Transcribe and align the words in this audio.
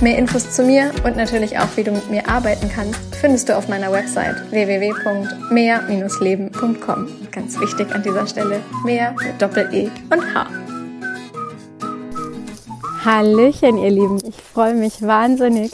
Mehr 0.00 0.18
Infos 0.18 0.50
zu 0.50 0.64
mir 0.64 0.90
und 1.04 1.16
natürlich 1.16 1.56
auch, 1.58 1.68
wie 1.76 1.84
du 1.84 1.92
mit 1.92 2.10
mir 2.10 2.28
arbeiten 2.28 2.68
kannst, 2.68 2.98
findest 3.14 3.48
du 3.48 3.56
auf 3.56 3.68
meiner 3.68 3.90
Website 3.90 4.36
www.mehr-leben.com. 4.50 7.08
Ganz 7.30 7.58
wichtig 7.58 7.94
an 7.94 8.02
dieser 8.02 8.26
Stelle, 8.26 8.60
mehr 8.84 9.12
mit 9.12 9.40
Doppel-E 9.40 9.88
und 10.10 10.34
H. 10.34 10.46
Hallöchen, 13.04 13.78
ihr 13.78 13.90
Lieben. 13.90 14.18
Ich 14.26 14.36
freue 14.36 14.74
mich 14.74 15.00
wahnsinnig, 15.00 15.72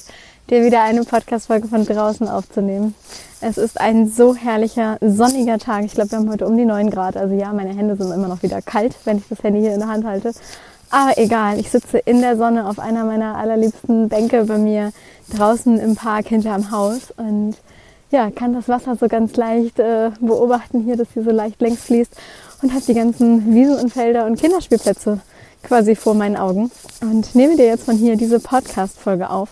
dir 0.48 0.64
wieder 0.64 0.82
eine 0.82 1.02
Podcast-Folge 1.04 1.66
von 1.66 1.84
draußen 1.84 2.28
aufzunehmen. 2.28 2.94
Es 3.40 3.56
ist 3.56 3.80
ein 3.80 4.08
so 4.08 4.36
herrlicher, 4.36 4.98
sonniger 5.00 5.58
Tag. 5.58 5.84
Ich 5.84 5.94
glaube, 5.94 6.10
wir 6.10 6.18
haben 6.18 6.30
heute 6.30 6.46
um 6.46 6.56
die 6.56 6.66
9 6.66 6.90
Grad. 6.90 7.16
Also 7.16 7.34
ja, 7.34 7.52
meine 7.52 7.74
Hände 7.74 7.96
sind 7.96 8.12
immer 8.12 8.28
noch 8.28 8.42
wieder 8.42 8.60
kalt, 8.62 8.94
wenn 9.04 9.18
ich 9.18 9.24
das 9.28 9.42
Handy 9.42 9.60
hier 9.60 9.72
in 9.72 9.80
der 9.80 9.88
Hand 9.88 10.04
halte. 10.04 10.32
Aber 10.90 11.16
egal, 11.18 11.60
ich 11.60 11.70
sitze 11.70 11.98
in 11.98 12.20
der 12.20 12.36
Sonne 12.36 12.68
auf 12.68 12.80
einer 12.80 13.04
meiner 13.04 13.36
allerliebsten 13.36 14.08
Bänke 14.08 14.44
bei 14.44 14.58
mir 14.58 14.92
draußen 15.32 15.78
im 15.78 15.94
Park 15.94 16.26
hinterm 16.26 16.72
Haus. 16.72 17.12
Und 17.16 17.56
ja, 18.10 18.30
kann 18.30 18.52
das 18.52 18.68
Wasser 18.68 18.96
so 18.96 19.06
ganz 19.06 19.36
leicht 19.36 19.78
äh, 19.78 20.10
beobachten 20.20 20.82
hier, 20.82 20.96
dass 20.96 21.08
hier 21.14 21.22
so 21.22 21.30
leicht 21.30 21.60
längs 21.60 21.80
fließt 21.82 22.16
und 22.62 22.72
habe 22.72 22.84
die 22.84 22.94
ganzen 22.94 23.54
Wiesen 23.54 23.76
und 23.76 23.92
Felder 23.92 24.26
und 24.26 24.40
Kinderspielplätze 24.40 25.20
quasi 25.62 25.94
vor 25.94 26.14
meinen 26.14 26.36
Augen. 26.36 26.72
Und 27.00 27.34
nehme 27.36 27.56
dir 27.56 27.66
jetzt 27.66 27.84
von 27.84 27.96
hier 27.96 28.16
diese 28.16 28.40
Podcast-Folge 28.40 29.30
auf 29.30 29.50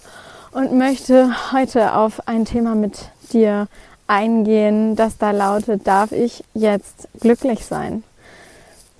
und 0.51 0.73
möchte 0.73 1.31
heute 1.53 1.95
auf 1.95 2.27
ein 2.27 2.45
Thema 2.45 2.75
mit 2.75 2.99
dir 3.33 3.69
eingehen, 4.09 4.97
das 4.97 5.19
da 5.19 5.31
lautet, 5.31 5.87
darf 5.87 6.11
ich 6.11 6.43
jetzt 6.55 7.09
glücklich 7.21 7.65
sein? 7.65 8.03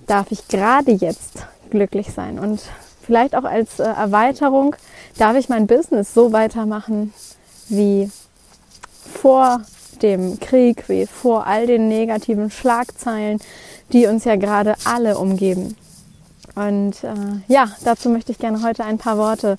Darf 0.07 0.31
ich 0.31 0.47
gerade 0.47 0.91
jetzt 0.91 1.45
glücklich 1.69 2.11
sein. 2.11 2.39
Und 2.39 2.61
vielleicht 3.01 3.35
auch 3.35 3.43
als 3.43 3.79
äh, 3.79 3.83
Erweiterung 3.83 4.75
darf 5.17 5.35
ich 5.35 5.49
mein 5.49 5.67
Business 5.67 6.13
so 6.13 6.31
weitermachen 6.31 7.13
wie 7.67 8.09
vor 9.13 9.61
dem 10.01 10.39
Krieg, 10.39 10.87
wie 10.87 11.05
vor 11.05 11.45
all 11.45 11.67
den 11.67 11.87
negativen 11.87 12.51
Schlagzeilen, 12.51 13.39
die 13.91 14.05
uns 14.05 14.23
ja 14.23 14.35
gerade 14.35 14.75
alle 14.85 15.17
umgeben. 15.17 15.75
Und 16.55 17.03
äh, 17.03 17.13
ja, 17.47 17.71
dazu 17.83 18.09
möchte 18.09 18.31
ich 18.31 18.37
gerne 18.37 18.63
heute 18.63 18.83
ein 18.83 18.97
paar 18.97 19.17
Worte 19.17 19.57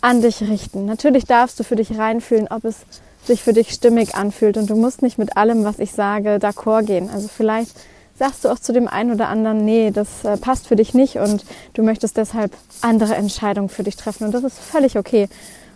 an 0.00 0.22
dich 0.22 0.42
richten. 0.42 0.86
Natürlich 0.86 1.24
darfst 1.24 1.58
du 1.58 1.64
für 1.64 1.76
dich 1.76 1.98
reinfühlen, 1.98 2.48
ob 2.48 2.64
es 2.64 2.76
sich 3.24 3.42
für 3.42 3.52
dich 3.52 3.70
stimmig 3.70 4.14
anfühlt 4.14 4.56
und 4.56 4.70
du 4.70 4.76
musst 4.76 5.02
nicht 5.02 5.18
mit 5.18 5.36
allem, 5.36 5.64
was 5.64 5.78
ich 5.78 5.92
sage, 5.92 6.36
d'accord 6.36 6.84
gehen. 6.84 7.10
Also 7.12 7.28
vielleicht 7.28 7.72
sagst 8.18 8.44
du 8.44 8.48
auch 8.48 8.58
zu 8.58 8.72
dem 8.72 8.88
einen 8.88 9.12
oder 9.12 9.28
anderen, 9.28 9.64
nee, 9.64 9.90
das 9.90 10.24
äh, 10.24 10.36
passt 10.36 10.66
für 10.66 10.76
dich 10.76 10.94
nicht 10.94 11.16
und 11.16 11.44
du 11.74 11.82
möchtest 11.82 12.16
deshalb 12.16 12.52
andere 12.80 13.14
Entscheidungen 13.14 13.68
für 13.68 13.82
dich 13.82 13.96
treffen. 13.96 14.24
Und 14.24 14.32
das 14.32 14.44
ist 14.44 14.58
völlig 14.58 14.98
okay. 14.98 15.28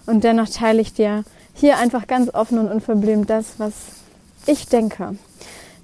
Und 0.06 0.24
dennoch 0.24 0.48
teile 0.48 0.80
ich 0.80 0.92
dir 0.92 1.24
hier 1.54 1.78
einfach 1.78 2.06
ganz 2.06 2.32
offen 2.32 2.58
und 2.58 2.70
unverblümt 2.70 3.28
das, 3.28 3.54
was 3.58 3.72
ich 4.46 4.66
denke. 4.66 5.16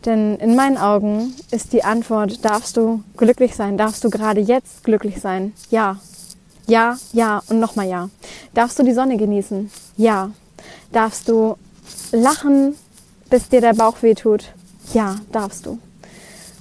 Denn 0.04 0.36
in 0.36 0.54
meinen 0.54 0.78
Augen 0.78 1.34
ist 1.50 1.72
die 1.72 1.84
Antwort, 1.84 2.44
darfst 2.44 2.76
du 2.76 3.02
glücklich 3.16 3.56
sein? 3.56 3.76
Darfst 3.76 4.04
du 4.04 4.10
gerade 4.10 4.40
jetzt 4.40 4.84
glücklich 4.84 5.20
sein? 5.20 5.52
Ja. 5.70 5.98
Ja, 6.66 6.96
ja 7.12 7.42
und 7.48 7.60
nochmal 7.60 7.88
ja. 7.88 8.08
Darfst 8.54 8.78
du 8.78 8.82
die 8.82 8.92
Sonne 8.92 9.16
genießen? 9.16 9.70
Ja. 9.96 10.30
Darfst 10.92 11.28
du 11.28 11.56
lachen, 12.12 12.76
bis 13.28 13.48
dir 13.48 13.60
der 13.60 13.74
Bauch 13.74 14.02
weh 14.02 14.14
tut? 14.14 14.44
Ja, 14.94 15.16
darfst 15.32 15.66
du. 15.66 15.78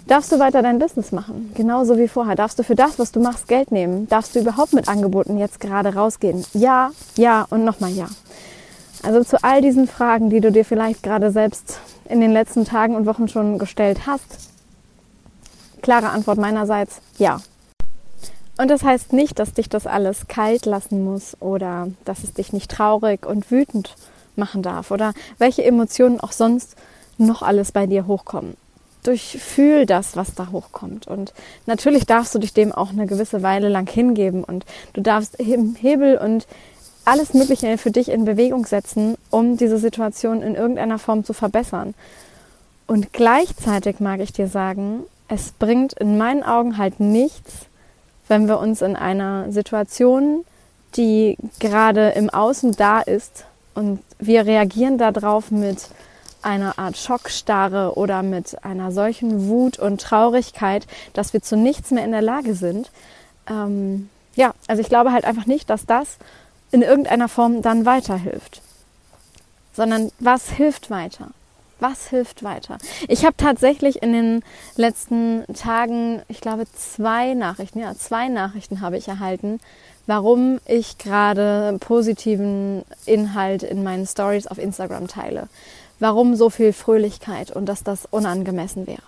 Darfst 0.08 0.32
du 0.32 0.38
weiter 0.38 0.62
dein 0.62 0.78
Business 0.78 1.12
machen? 1.12 1.52
Genauso 1.56 1.98
wie 1.98 2.08
vorher. 2.08 2.36
Darfst 2.36 2.60
du 2.60 2.64
für 2.64 2.76
das, 2.76 3.00
was 3.00 3.12
du 3.12 3.20
machst, 3.20 3.48
Geld 3.48 3.72
nehmen? 3.72 4.08
Darfst 4.08 4.36
du 4.36 4.40
überhaupt 4.40 4.74
mit 4.74 4.88
Angeboten 4.88 5.40
jetzt 5.40 5.60
gerade 5.60 5.96
rausgehen? 5.96 6.46
Ja, 6.54 6.92
ja 7.16 7.48
und 7.50 7.66
nochmal 7.66 7.90
ja. 7.90 8.08
Also 9.02 9.24
zu 9.24 9.44
all 9.44 9.62
diesen 9.62 9.88
Fragen, 9.88 10.30
die 10.30 10.42
du 10.42 10.52
dir 10.52 10.64
vielleicht 10.64 11.02
gerade 11.02 11.32
selbst 11.32 11.80
in 12.08 12.22
den 12.22 12.32
letzten 12.32 12.66
Tagen 12.66 12.96
und 12.96 13.08
Wochen 13.08 13.28
schon 13.28 13.58
gestellt 13.58 14.06
hast, 14.06 14.52
klare 15.82 16.10
Antwort 16.10 16.38
meinerseits, 16.38 17.02
ja. 17.18 17.42
Und 18.58 18.70
das 18.70 18.84
heißt 18.84 19.12
nicht, 19.12 19.40
dass 19.40 19.54
dich 19.54 19.70
das 19.70 19.88
alles 19.88 20.28
kalt 20.28 20.68
lassen 20.68 21.04
muss 21.04 21.36
oder 21.42 21.88
dass 22.06 22.24
es 22.24 22.34
dich 22.34 22.54
nicht 22.54 22.70
traurig 22.70 23.26
und 23.26 23.50
wütend 23.50 23.96
machen 24.36 24.62
darf 24.62 24.92
oder 24.92 25.14
welche 25.40 25.64
Emotionen 25.64 26.20
auch 26.20 26.32
sonst 26.32 26.76
noch 27.18 27.42
alles 27.42 27.72
bei 27.72 27.88
dir 27.88 28.06
hochkommen 28.06 28.56
durchfühl 29.08 29.86
das, 29.86 30.16
was 30.16 30.36
da 30.36 30.52
hochkommt. 30.52 31.08
Und 31.08 31.34
natürlich 31.66 32.06
darfst 32.06 32.34
du 32.36 32.40
dich 32.40 32.54
dem 32.54 32.72
auch 32.72 32.90
eine 32.90 33.08
gewisse 33.08 33.44
Weile 33.44 33.70
lang 33.70 33.90
hingeben 33.90 34.44
und 34.44 34.66
du 34.94 35.02
darfst 35.02 35.38
Hebel 35.40 36.18
und 36.18 36.48
alles 37.06 37.34
Mögliche 37.34 37.78
für 37.78 37.92
dich 37.92 38.10
in 38.10 38.26
Bewegung 38.26 38.66
setzen, 38.66 39.16
um 39.30 39.58
diese 39.58 39.78
Situation 39.78 40.42
in 40.42 40.56
irgendeiner 40.56 40.98
Form 40.98 41.24
zu 41.24 41.34
verbessern. 41.34 41.94
Und 42.88 43.14
gleichzeitig 43.14 44.00
mag 44.00 44.20
ich 44.20 44.34
dir 44.34 44.48
sagen, 44.48 45.04
es 45.28 45.52
bringt 45.52 45.94
in 45.94 46.18
meinen 46.18 46.44
Augen 46.44 46.78
halt 46.78 47.00
nichts, 47.00 47.68
wenn 48.28 48.48
wir 48.48 48.60
uns 48.60 48.82
in 48.82 48.96
einer 48.96 49.52
Situation, 49.52 50.46
die 50.96 51.38
gerade 51.60 52.10
im 52.10 52.30
Außen 52.30 52.72
da 52.74 53.02
ist, 53.02 53.46
und 53.76 54.00
wir 54.20 54.46
reagieren 54.46 54.98
darauf 54.98 55.52
mit 55.52 55.90
einer 56.46 56.80
Art 56.80 56.98
Schockstarre 56.98 57.98
oder 57.98 58.24
mit 58.24 58.64
einer 58.64 58.92
solchen 58.92 59.48
Wut 59.48 59.80
und 59.80 60.00
Traurigkeit, 60.00 60.88
dass 61.14 61.34
wir 61.34 61.42
zu 61.42 61.58
nichts 61.58 61.92
mehr 61.92 62.06
in 62.06 62.12
der 62.12 62.22
Lage 62.22 62.56
sind. 62.56 62.92
Ähm, 63.50 64.10
ja, 64.36 64.54
also 64.68 64.82
ich 64.82 64.90
glaube 64.90 65.12
halt 65.12 65.26
einfach 65.26 65.46
nicht, 65.46 65.70
dass 65.70 65.86
das 65.86 66.18
in 66.72 66.82
irgendeiner 66.82 67.30
Form 67.30 67.62
dann 67.62 67.86
weiterhilft. 67.86 68.62
Sondern 69.74 70.12
was 70.20 70.50
hilft 70.50 70.90
weiter? 70.90 71.30
Was 71.80 72.08
hilft 72.08 72.44
weiter? 72.44 72.78
Ich 73.10 73.26
habe 73.26 73.36
tatsächlich 73.36 74.02
in 74.02 74.14
den 74.14 74.44
letzten 74.76 75.44
Tagen, 75.54 76.22
ich 76.30 76.40
glaube, 76.40 76.66
zwei 76.74 77.34
Nachrichten, 77.34 77.80
ja, 77.80 77.94
zwei 77.96 78.30
Nachrichten 78.30 78.80
habe 78.80 78.98
ich 78.98 79.08
erhalten, 79.08 79.60
warum 80.08 80.60
ich 80.66 80.98
gerade 80.98 81.78
positiven 81.80 82.84
Inhalt 83.06 83.64
in 83.64 83.84
meinen 83.84 84.06
Stories 84.06 84.48
auf 84.48 84.58
Instagram 84.58 85.08
teile 85.08 85.48
warum 86.00 86.36
so 86.36 86.50
viel 86.50 86.74
Fröhlichkeit 86.74 87.52
und 87.52 87.68
dass 87.68 87.84
das 87.84 88.06
unangemessen 88.10 88.88
wäre. 88.88 89.02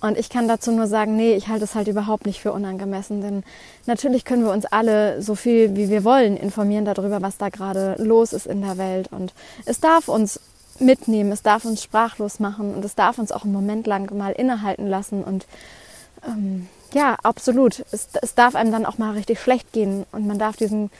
Und 0.00 0.16
ich 0.16 0.30
kann 0.30 0.48
dazu 0.48 0.72
nur 0.72 0.86
sagen, 0.86 1.14
nee, 1.14 1.34
ich 1.34 1.48
halte 1.48 1.64
es 1.64 1.74
halt 1.74 1.86
überhaupt 1.86 2.24
nicht 2.24 2.40
für 2.40 2.52
unangemessen, 2.52 3.20
denn 3.20 3.42
natürlich 3.84 4.24
können 4.24 4.44
wir 4.44 4.52
uns 4.52 4.64
alle 4.64 5.20
so 5.20 5.34
viel 5.34 5.76
wie 5.76 5.90
wir 5.90 6.04
wollen 6.04 6.38
informieren 6.38 6.86
darüber, 6.86 7.20
was 7.20 7.36
da 7.36 7.50
gerade 7.50 7.96
los 7.98 8.32
ist 8.32 8.46
in 8.46 8.62
der 8.62 8.78
Welt. 8.78 9.08
Und 9.12 9.34
es 9.66 9.78
darf 9.80 10.08
uns 10.08 10.40
mitnehmen, 10.78 11.32
es 11.32 11.42
darf 11.42 11.66
uns 11.66 11.82
sprachlos 11.82 12.40
machen 12.40 12.74
und 12.74 12.82
es 12.82 12.94
darf 12.94 13.18
uns 13.18 13.30
auch 13.30 13.44
einen 13.44 13.52
Moment 13.52 13.86
lang 13.86 14.16
mal 14.16 14.32
innehalten 14.32 14.86
lassen. 14.86 15.22
Und 15.22 15.44
ähm, 16.26 16.66
ja, 16.92 17.16
absolut, 17.22 17.84
es, 17.92 18.08
es 18.20 18.34
darf 18.34 18.54
einem 18.54 18.72
dann 18.72 18.86
auch 18.86 18.98
mal 18.98 19.12
richtig 19.12 19.40
schlecht 19.40 19.72
gehen 19.72 20.06
und 20.12 20.26
man 20.26 20.38
darf 20.38 20.56
diesen 20.56 20.90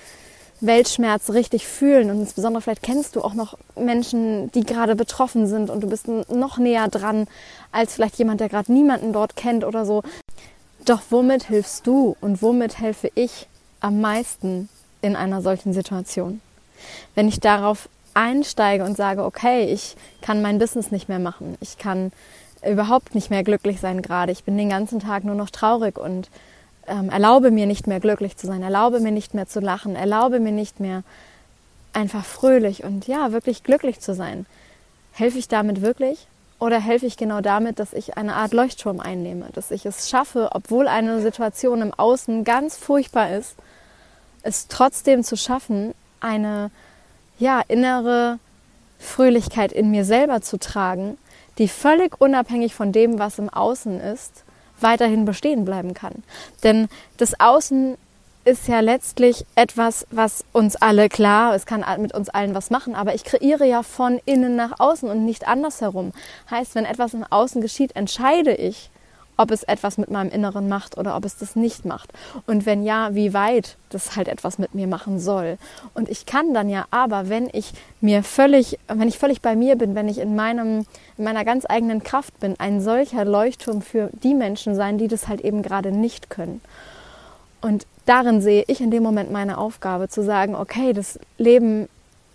Weltschmerz 0.61 1.31
richtig 1.31 1.67
fühlen. 1.67 2.11
Und 2.11 2.21
insbesondere 2.21 2.63
vielleicht 2.63 2.83
kennst 2.83 3.17
du 3.17 3.23
auch 3.23 3.35
noch 3.35 3.57
Menschen, 3.77 4.51
die 4.53 4.65
gerade 4.65 4.95
betroffen 4.95 5.47
sind 5.47 5.71
und 5.71 5.81
du 5.81 5.89
bist 5.89 6.07
noch 6.09 6.59
näher 6.59 6.89
dran 6.89 7.27
als 7.73 7.95
vielleicht 7.95 8.19
jemand, 8.19 8.41
der 8.41 8.49
gerade 8.49 8.73
niemanden 8.73 9.13
dort 9.13 9.37
kennt 9.37 9.65
oder 9.65 9.85
so. 9.87 10.03
Doch 10.85 11.03
womit 11.11 11.45
hilfst 11.45 11.87
du 11.87 12.17
und 12.21 12.43
womit 12.43 12.79
helfe 12.79 13.11
ich 13.15 13.47
am 13.81 14.01
meisten 14.01 14.69
in 15.03 15.17
einer 15.17 15.43
solchen 15.43 15.73
Situation? 15.73 16.41
Wenn 17.15 17.29
ich 17.29 17.41
darauf 17.41 17.89
einsteige 18.15 18.85
und 18.85 18.97
sage, 18.97 19.25
okay, 19.25 19.67
ich 19.67 19.97
kann 20.21 20.43
mein 20.43 20.59
Business 20.59 20.91
nicht 20.91 21.09
mehr 21.09 21.19
machen, 21.19 21.57
ich 21.61 21.79
kann 21.79 22.13
überhaupt 22.67 23.15
nicht 23.15 23.31
mehr 23.31 23.43
glücklich 23.43 23.81
sein 23.81 24.03
gerade, 24.03 24.33
ich 24.33 24.45
bin 24.45 24.57
den 24.57 24.71
ganzen 24.71 25.01
Tag 25.01 25.25
nur 25.25 25.35
noch 25.35 25.51
traurig 25.51 25.99
und 25.99 26.29
ähm, 26.87 27.09
erlaube 27.09 27.51
mir 27.51 27.67
nicht 27.67 27.87
mehr 27.87 28.01
glücklich 28.01 28.37
zu 28.37 28.47
sein, 28.47 28.63
erlaube 28.63 29.01
mir 29.01 29.13
nicht 29.13 29.35
mehr 29.35 29.47
zu 29.47 29.61
lachen, 29.61 29.97
erlaube 29.97 30.41
mir 30.41 30.53
nicht 30.53 30.81
mehr 30.81 31.03
einfach 31.93 32.25
fröhlich 32.25 32.85
und 32.85 33.07
ja, 33.07 33.33
wirklich 33.33 33.63
glücklich 33.63 34.01
zu 34.01 34.15
sein. 34.15 34.47
Helfe 35.13 35.39
ich 35.39 35.49
damit 35.49 35.83
wirklich? 35.83 36.27
Oder 36.59 36.79
helfe 36.79 37.07
ich 37.07 37.17
genau 37.17 37.41
damit, 37.41 37.79
dass 37.79 37.95
ich 37.95 38.19
eine 38.19 38.35
Art 38.35 38.53
Leuchtturm 38.53 39.01
einnehme, 39.01 39.47
dass 39.55 39.71
ich 39.71 39.87
es 39.87 40.11
schaffe, 40.11 40.51
obwohl 40.53 40.89
eine 40.89 41.23
Situation 41.23 41.81
im 41.81 41.95
Außen 41.95 42.45
ganz 42.45 42.77
furchtbar 42.77 43.31
ist, 43.31 43.55
es 44.43 44.69
trotzdem 44.69 45.25
zu 45.25 45.37
schaffen, 45.37 45.95
eine 46.21 46.71
ja, 47.39 47.63
innere 47.67 48.39
Fröhlichkeit 48.99 49.73
in 49.73 49.91
mir 49.91 50.05
selber 50.05 50.43
zu 50.43 50.59
tragen, 50.59 51.17
die 51.59 51.69
völlig 51.69 52.21
unabhängig 52.21 52.75
von 52.75 52.93
dem, 52.93 53.19
was 53.19 53.39
im 53.39 53.49
Außen 53.49 54.01
ist, 54.01 54.45
weiterhin 54.81 55.25
bestehen 55.25 55.65
bleiben 55.65 55.95
kann. 55.95 56.23
Denn 56.63 56.89
das 57.17 57.39
Außen 57.39 57.97
ist 58.45 58.69
ja 58.69 58.81
letztlich 58.81 59.45
etwas, 59.55 60.07
was 60.11 60.45
uns 60.53 60.77
alle 60.77 61.09
klar, 61.09 61.55
es 61.55 61.67
kann 61.67 61.85
mit 62.01 62.15
uns 62.15 62.31
allen 62.31 62.55
was 62.55 62.71
machen, 62.71 62.95
aber 62.95 63.15
ich 63.15 63.25
kreiere 63.25 63.67
ja 63.67 63.83
von 63.83 64.21
innen 64.25 64.57
nach 64.57 64.81
außen 64.81 65.11
und 65.11 65.25
nicht 65.25 65.47
andersherum. 65.47 66.13
Heißt, 66.51 66.75
wenn 66.75 66.87
etwas 66.87 67.13
im 67.13 67.25
Außen 67.29 67.61
geschieht, 67.61 67.95
entscheide 67.97 68.55
ich, 68.55 68.91
ob 69.41 69.51
es 69.51 69.63
etwas 69.63 69.97
mit 69.97 70.11
meinem 70.11 70.31
Inneren 70.31 70.69
macht 70.69 70.99
oder 70.99 71.17
ob 71.17 71.25
es 71.25 71.39
das 71.39 71.57
nicht 71.57 71.87
macht. 71.87 72.13
Und 72.47 72.67
wenn 72.67 72.85
ja, 72.85 73.15
wie 73.15 73.33
weit 73.33 73.79
das 73.89 74.15
halt 74.15 74.29
etwas 74.29 74.59
mit 74.59 74.75
mir 74.75 74.87
machen 74.87 75.19
soll. 75.19 75.57
Und 75.95 76.11
ich 76.11 76.27
kann 76.27 76.53
dann 76.53 76.69
ja 76.69 76.85
aber, 76.91 77.31
wenn 77.31 77.49
ich 77.55 77.73
mir 78.03 78.23
völlig, 78.23 78.79
wenn 78.87 79.09
ich 79.09 79.19
völlig 79.19 79.41
bei 79.41 79.57
mir 79.57 79.77
bin, 79.77 79.95
wenn 79.95 80.09
ich 80.09 80.19
in 80.19 80.37
meinem, 80.37 80.85
in 81.17 81.25
meiner 81.25 81.47
ganz 81.47 81.65
eigenen 81.67 82.03
Kraft 82.03 82.39
bin, 82.39 82.55
ein 82.61 82.83
solcher 82.83 83.25
Leuchtturm 83.25 83.81
für 83.81 84.11
die 84.23 84.35
Menschen 84.35 84.75
sein, 84.75 84.99
die 84.99 85.09
das 85.09 85.27
halt 85.27 85.41
eben 85.41 85.63
gerade 85.63 85.91
nicht 85.91 86.29
können. 86.29 86.61
Und 87.63 87.87
darin 88.05 88.43
sehe 88.43 88.65
ich 88.67 88.83
in 88.83 88.91
dem 88.91 89.03
Moment 89.03 89.33
meine 89.33 89.57
Aufgabe 89.57 90.11
zu 90.11 90.23
sagen, 90.23 90.55
okay, 90.55 90.93
das 90.93 91.19
Leben 91.39 91.89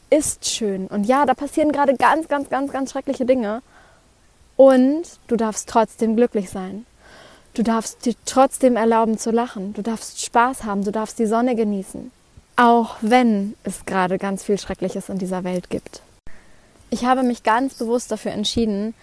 ist 0.10 0.50
schön. 0.50 0.88
Und 0.88 1.04
ja, 1.04 1.28
da 1.28 1.36
passieren 1.36 1.72
gerade 1.72 1.96
ganz, 1.96 2.28
ganz, 2.28 2.50
ganz, 2.50 2.72
ganz 2.72 2.92
schreckliche 2.92 3.25
Dinge. 3.25 3.62
Und 4.57 5.19
du 5.28 5.36
darfst 5.36 5.69
trotzdem 5.69 6.16
glücklich 6.16 6.50
sein. 6.50 6.86
Du 7.56 7.63
darfst 7.63 8.06
dir 8.06 8.13
trotzdem 8.25 8.75
erlauben 8.75 9.18
zu 9.18 9.31
lachen. 9.31 9.74
Du 9.74 9.81
darfst 9.81 10.22
Spaß 10.24 10.66
haben. 10.66 10.84
Du 10.84 10.92
darfst 10.92 11.18
die 11.19 11.25
Sonne 11.25 11.56
genießen. 11.56 12.12
Auch 12.57 12.98
wenn 13.00 13.56
es 13.63 13.86
gerade 13.86 14.18
ganz 14.18 14.44
viel 14.44 14.60
Schreckliches 14.60 15.07
in 15.07 15.19
dieser 15.19 15.46
Welt 15.46 15.69
gibt. 15.69 16.02
Ich 16.90 17.06
habe 17.06 17.24
mich 17.24 17.44
ganz 17.44 17.75
bewusst 17.75 18.12
dafür 18.12 18.34
entschieden, 18.34 18.94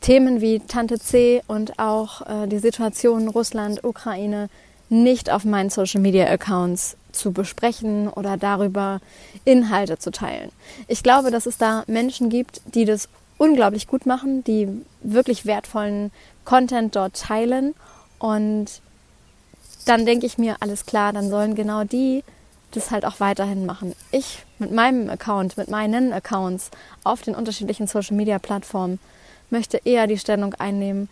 Themen 0.00 0.40
wie 0.40 0.60
Tante 0.60 0.98
C 0.98 1.42
und 1.46 1.78
auch 1.78 2.22
äh, 2.22 2.46
die 2.46 2.58
Situation 2.58 3.28
Russland, 3.28 3.84
Ukraine 3.84 4.48
nicht 4.88 5.30
auf 5.30 5.44
meinen 5.44 5.68
Social 5.68 6.00
Media 6.00 6.26
Accounts 6.26 6.96
zu 7.12 7.32
besprechen 7.32 8.08
oder 8.08 8.38
darüber 8.38 9.00
Inhalte 9.44 9.98
zu 9.98 10.10
teilen. 10.10 10.50
Ich 10.88 11.02
glaube, 11.02 11.30
dass 11.30 11.44
es 11.44 11.58
da 11.58 11.84
Menschen 11.86 12.30
gibt, 12.30 12.62
die 12.74 12.86
das 12.86 13.10
unglaublich 13.40 13.86
gut 13.86 14.04
machen, 14.04 14.44
die 14.44 14.68
wirklich 15.02 15.46
wertvollen 15.46 16.12
Content 16.44 16.94
dort 16.94 17.18
teilen 17.18 17.74
und 18.18 18.66
dann 19.86 20.04
denke 20.04 20.26
ich 20.26 20.36
mir, 20.36 20.56
alles 20.60 20.84
klar, 20.84 21.14
dann 21.14 21.30
sollen 21.30 21.54
genau 21.54 21.84
die 21.84 22.22
das 22.72 22.90
halt 22.90 23.06
auch 23.06 23.18
weiterhin 23.18 23.64
machen. 23.64 23.96
Ich 24.12 24.44
mit 24.58 24.72
meinem 24.72 25.08
Account, 25.08 25.56
mit 25.56 25.70
meinen 25.70 26.12
Accounts 26.12 26.70
auf 27.02 27.22
den 27.22 27.34
unterschiedlichen 27.34 27.86
Social-Media-Plattformen 27.86 29.00
möchte 29.48 29.80
eher 29.84 30.06
die 30.06 30.18
Stellung 30.18 30.54
einnehmen, 30.54 31.08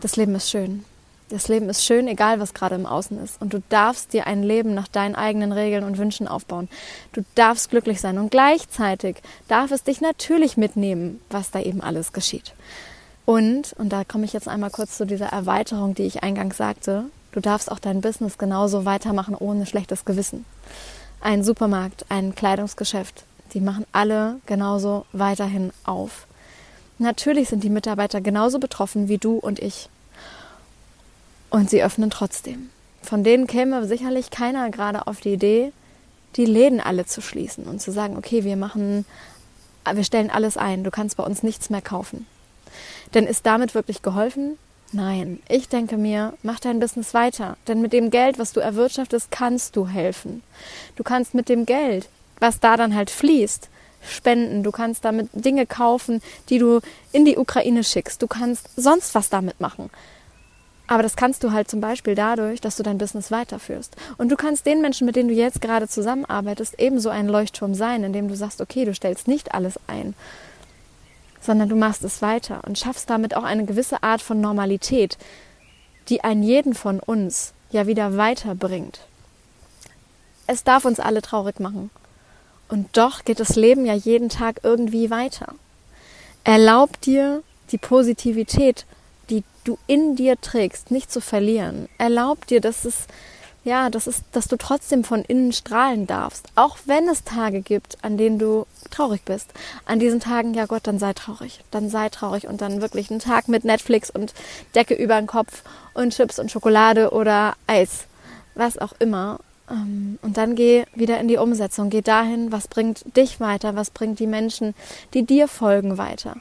das 0.00 0.16
Leben 0.16 0.34
ist 0.34 0.50
schön. 0.50 0.84
Das 1.30 1.46
Leben 1.46 1.68
ist 1.68 1.84
schön, 1.84 2.08
egal 2.08 2.40
was 2.40 2.54
gerade 2.54 2.74
im 2.74 2.86
Außen 2.86 3.22
ist. 3.22 3.40
Und 3.40 3.54
du 3.54 3.62
darfst 3.68 4.12
dir 4.12 4.26
ein 4.26 4.42
Leben 4.42 4.74
nach 4.74 4.88
deinen 4.88 5.14
eigenen 5.14 5.52
Regeln 5.52 5.84
und 5.84 5.96
Wünschen 5.96 6.26
aufbauen. 6.26 6.68
Du 7.12 7.22
darfst 7.36 7.70
glücklich 7.70 8.00
sein. 8.00 8.18
Und 8.18 8.32
gleichzeitig 8.32 9.18
darf 9.46 9.70
es 9.70 9.84
dich 9.84 10.00
natürlich 10.00 10.56
mitnehmen, 10.56 11.20
was 11.30 11.52
da 11.52 11.60
eben 11.60 11.82
alles 11.82 12.12
geschieht. 12.12 12.52
Und, 13.26 13.74
und 13.78 13.90
da 13.90 14.02
komme 14.02 14.24
ich 14.24 14.32
jetzt 14.32 14.48
einmal 14.48 14.70
kurz 14.70 14.96
zu 14.96 15.06
dieser 15.06 15.26
Erweiterung, 15.26 15.94
die 15.94 16.02
ich 16.02 16.24
eingangs 16.24 16.56
sagte, 16.56 17.04
du 17.30 17.38
darfst 17.38 17.70
auch 17.70 17.78
dein 17.78 18.00
Business 18.00 18.36
genauso 18.36 18.84
weitermachen 18.84 19.36
ohne 19.36 19.66
schlechtes 19.66 20.04
Gewissen. 20.04 20.44
Ein 21.20 21.44
Supermarkt, 21.44 22.06
ein 22.08 22.34
Kleidungsgeschäft, 22.34 23.22
die 23.54 23.60
machen 23.60 23.86
alle 23.92 24.40
genauso 24.46 25.06
weiterhin 25.12 25.70
auf. 25.84 26.26
Natürlich 26.98 27.48
sind 27.48 27.62
die 27.62 27.70
Mitarbeiter 27.70 28.20
genauso 28.20 28.58
betroffen 28.58 29.08
wie 29.08 29.18
du 29.18 29.36
und 29.36 29.60
ich. 29.60 29.88
Und 31.50 31.68
sie 31.68 31.82
öffnen 31.82 32.10
trotzdem. 32.10 32.70
Von 33.02 33.24
denen 33.24 33.46
käme 33.46 33.86
sicherlich 33.86 34.30
keiner 34.30 34.70
gerade 34.70 35.06
auf 35.06 35.20
die 35.20 35.32
Idee, 35.32 35.72
die 36.36 36.46
Läden 36.46 36.80
alle 36.80 37.06
zu 37.06 37.20
schließen 37.20 37.64
und 37.64 37.80
zu 37.80 37.90
sagen, 37.90 38.16
okay, 38.16 38.44
wir 38.44 38.56
machen, 38.56 39.04
wir 39.92 40.04
stellen 40.04 40.30
alles 40.30 40.56
ein, 40.56 40.84
du 40.84 40.90
kannst 40.90 41.16
bei 41.16 41.24
uns 41.24 41.42
nichts 41.42 41.70
mehr 41.70 41.82
kaufen. 41.82 42.26
Denn 43.14 43.26
ist 43.26 43.46
damit 43.46 43.74
wirklich 43.74 44.02
geholfen? 44.02 44.56
Nein, 44.92 45.40
ich 45.48 45.68
denke 45.68 45.96
mir, 45.96 46.34
mach 46.42 46.60
dein 46.60 46.80
Business 46.80 47.14
weiter. 47.14 47.56
Denn 47.68 47.80
mit 47.80 47.92
dem 47.92 48.10
Geld, 48.10 48.38
was 48.38 48.52
du 48.52 48.60
erwirtschaftest, 48.60 49.30
kannst 49.30 49.76
du 49.76 49.86
helfen. 49.86 50.42
Du 50.96 51.04
kannst 51.04 51.34
mit 51.34 51.48
dem 51.48 51.64
Geld, 51.64 52.08
was 52.40 52.58
da 52.58 52.76
dann 52.76 52.94
halt 52.94 53.10
fließt, 53.10 53.68
spenden. 54.02 54.62
Du 54.62 54.72
kannst 54.72 55.04
damit 55.04 55.28
Dinge 55.32 55.66
kaufen, 55.66 56.22
die 56.48 56.58
du 56.58 56.80
in 57.12 57.24
die 57.24 57.38
Ukraine 57.38 57.84
schickst. 57.84 58.20
Du 58.20 58.26
kannst 58.26 58.68
sonst 58.76 59.14
was 59.14 59.28
damit 59.28 59.60
machen. 59.60 59.90
Aber 60.90 61.04
das 61.04 61.14
kannst 61.14 61.44
du 61.44 61.52
halt 61.52 61.70
zum 61.70 61.80
Beispiel 61.80 62.16
dadurch, 62.16 62.60
dass 62.60 62.74
du 62.74 62.82
dein 62.82 62.98
Business 62.98 63.30
weiterführst. 63.30 63.94
Und 64.18 64.28
du 64.28 64.34
kannst 64.34 64.66
den 64.66 64.82
Menschen, 64.82 65.06
mit 65.06 65.14
denen 65.14 65.28
du 65.28 65.34
jetzt 65.34 65.60
gerade 65.60 65.86
zusammenarbeitest, 65.86 66.80
ebenso 66.80 67.10
ein 67.10 67.28
Leuchtturm 67.28 67.76
sein, 67.76 68.02
indem 68.02 68.26
du 68.26 68.34
sagst, 68.34 68.60
okay, 68.60 68.84
du 68.84 68.92
stellst 68.92 69.28
nicht 69.28 69.54
alles 69.54 69.78
ein, 69.86 70.14
sondern 71.40 71.68
du 71.68 71.76
machst 71.76 72.02
es 72.02 72.22
weiter 72.22 72.62
und 72.66 72.76
schaffst 72.76 73.08
damit 73.08 73.36
auch 73.36 73.44
eine 73.44 73.66
gewisse 73.66 74.02
Art 74.02 74.20
von 74.20 74.40
Normalität, 74.40 75.16
die 76.08 76.24
einen 76.24 76.42
jeden 76.42 76.74
von 76.74 76.98
uns 76.98 77.52
ja 77.70 77.86
wieder 77.86 78.16
weiterbringt. 78.16 78.98
Es 80.48 80.64
darf 80.64 80.84
uns 80.84 80.98
alle 80.98 81.22
traurig 81.22 81.60
machen. 81.60 81.90
Und 82.68 82.96
doch 82.96 83.24
geht 83.24 83.38
das 83.38 83.54
Leben 83.54 83.86
ja 83.86 83.94
jeden 83.94 84.28
Tag 84.28 84.62
irgendwie 84.64 85.08
weiter. 85.08 85.54
Erlaub 86.42 87.00
dir, 87.00 87.44
die 87.70 87.78
Positivität, 87.78 88.86
die 89.30 89.44
du 89.64 89.78
in 89.86 90.16
dir 90.16 90.40
trägst, 90.40 90.90
nicht 90.90 91.10
zu 91.10 91.20
verlieren. 91.20 91.88
Erlaub 91.98 92.46
dir, 92.46 92.60
dass 92.60 92.84
es 92.84 93.06
ja, 93.62 93.90
das 93.90 94.06
ist, 94.06 94.24
dass 94.32 94.48
du 94.48 94.56
trotzdem 94.56 95.04
von 95.04 95.22
innen 95.22 95.52
strahlen 95.52 96.06
darfst, 96.06 96.48
auch 96.54 96.78
wenn 96.86 97.08
es 97.08 97.24
Tage 97.24 97.60
gibt, 97.60 97.98
an 98.02 98.16
denen 98.16 98.38
du 98.38 98.66
traurig 98.90 99.22
bist. 99.24 99.52
An 99.84 99.98
diesen 99.98 100.18
Tagen, 100.18 100.54
ja 100.54 100.64
Gott, 100.64 100.86
dann 100.86 100.98
sei 100.98 101.12
traurig, 101.12 101.60
dann 101.70 101.90
sei 101.90 102.08
traurig 102.08 102.46
und 102.46 102.62
dann 102.62 102.80
wirklich 102.80 103.10
einen 103.10 103.20
Tag 103.20 103.48
mit 103.48 103.64
Netflix 103.64 104.08
und 104.08 104.32
Decke 104.74 104.94
über 104.94 105.16
den 105.20 105.26
Kopf 105.26 105.62
und 105.92 106.14
Chips 106.14 106.38
und 106.38 106.50
Schokolade 106.50 107.10
oder 107.10 107.54
Eis, 107.66 108.06
was 108.54 108.78
auch 108.78 108.94
immer. 108.98 109.40
Ähm, 109.70 110.18
und 110.22 110.38
dann 110.38 110.54
geh 110.54 110.84
wieder 110.94 111.20
in 111.20 111.28
die 111.28 111.36
Umsetzung, 111.36 111.90
geh 111.90 112.00
dahin, 112.00 112.52
was 112.52 112.66
bringt 112.66 113.14
dich 113.14 113.40
weiter, 113.40 113.76
was 113.76 113.90
bringt 113.90 114.20
die 114.20 114.26
Menschen, 114.26 114.74
die 115.12 115.24
dir 115.24 115.48
folgen, 115.48 115.98
weiter. 115.98 116.36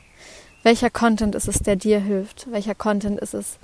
Welcher 0.64 0.90
Content 0.90 1.36
ist 1.36 1.48
es, 1.48 1.60
der 1.60 1.76
dir 1.76 2.00
hilft? 2.00 2.52
Welcher 2.52 2.76
Content 2.76 3.20
ist 3.20 3.34
es, 3.34 3.58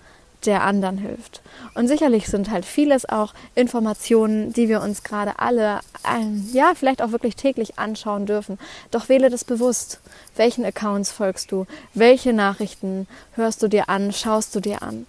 der 0.46 0.64
anderen 0.64 0.98
hilft. 0.98 1.42
Und 1.74 1.88
sicherlich 1.88 2.28
sind 2.28 2.52
halt 2.52 2.66
vieles 2.66 3.08
auch 3.08 3.34
Informationen, 3.56 4.54
die 4.54 4.70
wir 4.70 4.82
uns 4.82 5.04
gerade 5.04 5.40
alle, 5.40 5.80
ähm, 6.10 6.48
ja, 6.54 6.74
vielleicht 6.76 7.02
auch 7.02 7.12
wirklich 7.12 7.36
täglich 7.36 7.78
anschauen 7.80 8.26
dürfen. 8.26 8.58
Doch 8.92 9.10
wähle 9.10 9.30
das 9.30 9.44
bewusst. 9.44 10.00
Welchen 10.36 10.66
Accounts 10.66 11.12
folgst 11.12 11.52
du? 11.52 11.66
Welche 11.94 12.34
Nachrichten 12.34 13.08
hörst 13.34 13.62
du 13.64 13.68
dir 13.68 13.90
an? 13.90 14.14
Schaust 14.14 14.56
du 14.56 14.60
dir 14.60 14.82
an? 14.82 15.08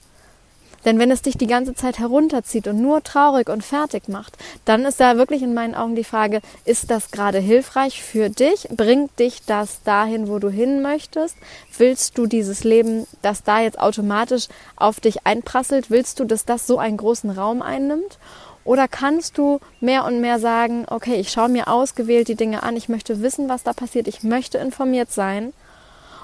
Denn 0.87 1.01
wenn 1.01 1.11
es 1.11 1.21
dich 1.21 1.37
die 1.37 1.49
ganze 1.49 1.75
Zeit 1.75 1.99
herunterzieht 1.99 2.69
und 2.69 2.81
nur 2.81 3.03
traurig 3.03 3.49
und 3.51 3.65
fertig 3.65 4.09
macht, 4.09 4.39
dann 4.65 4.85
ist 4.85 5.01
da 5.01 5.17
wirklich 5.17 5.43
in 5.43 5.53
meinen 5.53 5.75
Augen 5.75 5.97
die 5.97 6.05
Frage, 6.05 6.41
ist 6.65 6.93
das 6.93 7.11
gerade 7.11 7.41
hilfreich 7.41 8.03
für 8.03 8.31
dich? 8.31 8.69
Bringt 8.71 9.19
dich 9.19 9.43
das 9.45 9.83
dahin, 9.83 10.29
wo 10.29 10.39
du 10.39 10.49
hin 10.49 10.83
möchtest? 10.83 11.37
Willst 11.77 12.17
du 12.17 12.27
dieses 12.27 12.63
Leben, 12.63 13.07
das 13.21 13.43
da 13.43 13.61
jetzt 13.61 13.81
automatisch 13.81 14.47
auf 14.77 15.01
dich 15.01 15.27
einprasselt, 15.27 15.91
willst 15.91 16.21
du, 16.21 16.25
dass 16.25 16.45
das 16.45 16.69
so 16.69 16.79
einen 16.79 16.97
großen 16.97 17.31
Raum 17.31 17.63
einnimmt? 17.63 18.19
Oder 18.63 18.87
kannst 18.87 19.39
du 19.39 19.59
mehr 19.81 20.05
und 20.05 20.21
mehr 20.21 20.39
sagen, 20.39 20.87
okay, 20.89 21.17
ich 21.17 21.31
schaue 21.31 21.49
mir 21.49 21.67
ausgewählt 21.67 22.29
die 22.29 22.37
Dinge 22.37 22.63
an, 22.63 22.77
ich 22.77 22.89
möchte 22.89 23.23
wissen, 23.23 23.49
was 23.49 23.65
da 23.65 23.73
passiert, 23.73 24.07
ich 24.07 24.23
möchte 24.23 24.59
informiert 24.59 25.11
sein. 25.11 25.53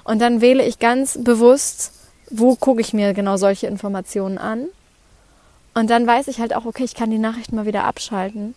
Und 0.04 0.21
dann 0.21 0.40
wähle 0.40 0.64
ich 0.64 0.78
ganz 0.78 1.19
bewusst 1.21 2.01
wo 2.32 2.56
gucke 2.56 2.80
ich 2.80 2.92
mir 2.92 3.12
genau 3.12 3.36
solche 3.36 3.66
Informationen 3.66 4.38
an? 4.38 4.66
Und 5.74 5.88
dann 5.90 6.06
weiß 6.06 6.28
ich 6.28 6.40
halt 6.40 6.54
auch, 6.54 6.64
okay, 6.64 6.84
ich 6.84 6.94
kann 6.94 7.10
die 7.10 7.18
Nachrichten 7.18 7.56
mal 7.56 7.66
wieder 7.66 7.84
abschalten. 7.84 8.54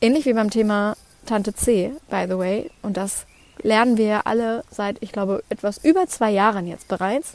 Ähnlich 0.00 0.26
wie 0.26 0.32
beim 0.32 0.50
Thema 0.50 0.96
Tante 1.26 1.54
C, 1.54 1.92
by 2.10 2.26
the 2.28 2.38
way. 2.38 2.70
Und 2.82 2.96
das 2.96 3.26
lernen 3.62 3.96
wir 3.96 4.06
ja 4.06 4.22
alle 4.24 4.64
seit, 4.70 4.96
ich 5.00 5.12
glaube, 5.12 5.42
etwas 5.48 5.78
über 5.78 6.06
zwei 6.06 6.30
Jahren 6.30 6.66
jetzt 6.66 6.88
bereits. 6.88 7.34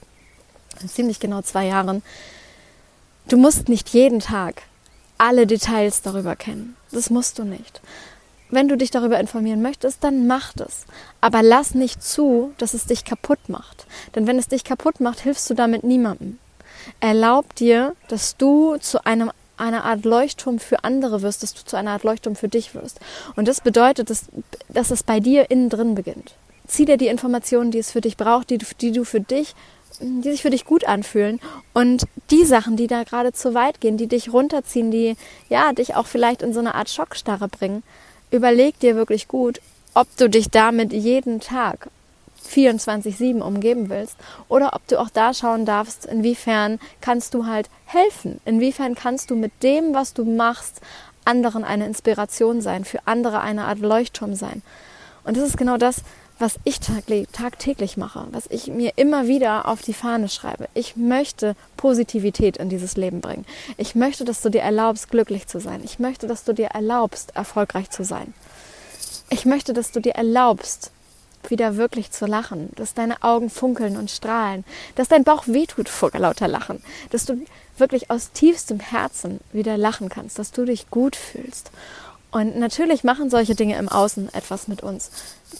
Ziemlich 0.87 1.19
genau 1.19 1.41
zwei 1.41 1.65
Jahren. 1.65 2.03
Du 3.27 3.37
musst 3.37 3.69
nicht 3.69 3.89
jeden 3.89 4.19
Tag 4.19 4.63
alle 5.17 5.45
Details 5.45 6.01
darüber 6.01 6.35
kennen. 6.35 6.75
Das 6.91 7.09
musst 7.09 7.39
du 7.39 7.43
nicht. 7.43 7.81
Wenn 8.51 8.67
du 8.67 8.77
dich 8.77 8.91
darüber 8.91 9.19
informieren 9.19 9.61
möchtest, 9.61 10.03
dann 10.03 10.25
mach 10.25 10.53
das. 10.53 10.85
Aber 11.21 11.43
lass 11.43 11.75
nicht 11.75 12.03
zu, 12.03 12.53
dass 12.57 12.73
es 12.73 12.85
dich 12.85 13.05
kaputt 13.05 13.47
macht. 13.47 13.85
Denn 14.15 14.25
wenn 14.25 14.39
es 14.39 14.47
dich 14.47 14.63
kaputt 14.63 14.99
macht, 14.99 15.19
hilfst 15.19 15.49
du 15.49 15.53
damit 15.53 15.83
niemandem. 15.83 16.39
Erlaub 16.99 17.53
dir, 17.55 17.95
dass 18.07 18.37
du 18.37 18.77
zu 18.77 19.05
einem 19.05 19.31
einer 19.57 19.83
Art 19.83 20.05
Leuchtturm 20.05 20.57
für 20.57 20.85
andere 20.85 21.21
wirst, 21.21 21.43
dass 21.43 21.53
du 21.53 21.65
zu 21.65 21.75
einer 21.75 21.91
Art 21.91 22.03
Leuchtturm 22.03 22.37
für 22.37 22.47
dich 22.47 22.73
wirst. 22.75 22.99
Und 23.35 23.47
das 23.47 23.59
bedeutet, 23.59 24.09
dass, 24.09 24.27
dass 24.69 24.89
es 24.89 25.03
bei 25.03 25.19
dir 25.19 25.51
innen 25.51 25.69
drin 25.69 25.95
beginnt. 25.95 26.33
Zieh 26.65 26.85
dir 26.85 26.95
die 26.95 27.07
Informationen, 27.07 27.69
die 27.69 27.79
es 27.79 27.91
für 27.91 27.99
dich 27.99 28.15
braucht, 28.15 28.51
die, 28.51 28.57
die 28.57 28.93
du 28.93 29.03
für 29.03 29.19
dich 29.19 29.53
die 30.01 30.31
sich 30.31 30.41
für 30.41 30.49
dich 30.49 30.65
gut 30.65 30.85
anfühlen 30.85 31.39
und 31.73 32.05
die 32.31 32.45
Sachen, 32.45 32.77
die 32.77 32.87
da 32.87 33.03
gerade 33.03 33.33
zu 33.33 33.53
weit 33.53 33.81
gehen, 33.81 33.97
die 33.97 34.07
dich 34.07 34.31
runterziehen, 34.31 34.91
die 34.91 35.15
ja 35.49 35.73
dich 35.73 35.95
auch 35.95 36.07
vielleicht 36.07 36.41
in 36.41 36.53
so 36.53 36.59
eine 36.59 36.75
Art 36.75 36.89
Schockstarre 36.89 37.47
bringen, 37.47 37.83
überleg 38.31 38.79
dir 38.79 38.95
wirklich 38.95 39.27
gut, 39.27 39.61
ob 39.93 40.07
du 40.17 40.29
dich 40.29 40.49
damit 40.49 40.93
jeden 40.93 41.39
Tag 41.39 41.89
24-7 42.49 43.41
umgeben 43.41 43.89
willst 43.89 44.15
oder 44.47 44.73
ob 44.73 44.87
du 44.87 44.99
auch 44.99 45.09
da 45.09 45.33
schauen 45.33 45.65
darfst, 45.65 46.05
inwiefern 46.05 46.79
kannst 47.01 47.33
du 47.33 47.45
halt 47.45 47.69
helfen, 47.85 48.39
inwiefern 48.45 48.95
kannst 48.95 49.29
du 49.29 49.35
mit 49.35 49.51
dem, 49.63 49.93
was 49.93 50.13
du 50.13 50.25
machst, 50.25 50.81
anderen 51.25 51.63
eine 51.63 51.85
Inspiration 51.85 52.61
sein, 52.61 52.85
für 52.85 52.99
andere 53.05 53.41
eine 53.41 53.65
Art 53.65 53.79
Leuchtturm 53.79 54.35
sein. 54.35 54.61
Und 55.23 55.37
das 55.37 55.47
ist 55.47 55.57
genau 55.57 55.77
das, 55.77 56.01
was 56.39 56.55
ich 56.63 56.79
tagtäglich 56.79 57.97
mache, 57.97 58.27
was 58.31 58.47
ich 58.49 58.67
mir 58.67 58.93
immer 58.95 59.27
wieder 59.27 59.67
auf 59.67 59.81
die 59.81 59.93
Fahne 59.93 60.29
schreibe. 60.29 60.69
Ich 60.73 60.95
möchte 60.95 61.55
Positivität 61.75 62.57
in 62.57 62.69
dieses 62.69 62.95
Leben 62.95 63.19
bringen. 63.19 63.45
Ich 63.77 63.93
möchte, 63.93 64.23
dass 64.23 64.41
du 64.41 64.49
dir 64.49 64.61
erlaubst, 64.61 65.11
glücklich 65.11 65.47
zu 65.47 65.59
sein. 65.59 65.81
Ich 65.83 65.99
möchte, 65.99 66.27
dass 66.27 66.45
du 66.45 66.53
dir 66.53 66.67
erlaubst, 66.67 67.35
erfolgreich 67.35 67.89
zu 67.89 68.03
sein. 68.03 68.33
Ich 69.29 69.45
möchte, 69.45 69.73
dass 69.73 69.91
du 69.91 69.99
dir 69.99 70.13
erlaubst, 70.13 70.91
wieder 71.47 71.77
wirklich 71.77 72.11
zu 72.11 72.25
lachen, 72.25 72.69
dass 72.75 72.93
deine 72.93 73.21
Augen 73.23 73.49
funkeln 73.49 73.97
und 73.97 74.11
strahlen, 74.11 74.65
dass 74.95 75.07
dein 75.07 75.23
Bauch 75.23 75.47
wehtut 75.47 75.87
vor 75.87 76.11
lauter 76.13 76.47
Lachen, 76.47 76.81
dass 77.11 77.25
du 77.25 77.45
wirklich 77.77 78.11
aus 78.11 78.31
tiefstem 78.31 78.79
Herzen 78.79 79.39
wieder 79.53 79.77
lachen 79.77 80.09
kannst, 80.09 80.37
dass 80.37 80.51
du 80.51 80.65
dich 80.65 80.89
gut 80.89 81.15
fühlst. 81.15 81.71
Und 82.31 82.57
natürlich 82.57 83.03
machen 83.03 83.29
solche 83.29 83.55
Dinge 83.55 83.77
im 83.77 83.89
Außen 83.89 84.33
etwas 84.33 84.67
mit 84.67 84.83
uns. 84.83 85.09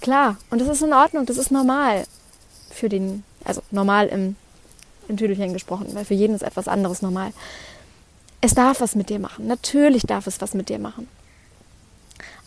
Klar, 0.02 0.38
und 0.52 0.62
das 0.62 0.68
ist 0.68 0.84
in 0.84 0.94
Ordnung, 0.94 1.26
das 1.26 1.38
ist 1.38 1.52
normal 1.52 2.04
für 2.70 2.90
den, 2.90 3.24
also 3.44 3.62
normal 3.72 4.08
im, 4.08 4.36
im 5.08 5.18
Tüdelchen 5.18 5.54
gesprochen, 5.54 5.88
weil 5.94 6.06
für 6.06 6.14
jeden 6.14 6.36
ist 6.36 6.44
etwas 6.44 6.68
anderes 6.68 7.02
normal. 7.02 7.34
Es 8.42 8.54
darf 8.54 8.82
was 8.82 8.96
mit 8.96 9.10
dir 9.10 9.20
machen. 9.20 9.48
Natürlich 9.48 10.04
darf 10.04 10.28
es 10.28 10.42
was 10.42 10.54
mit 10.54 10.70
dir 10.70 10.80
machen. 10.80 11.08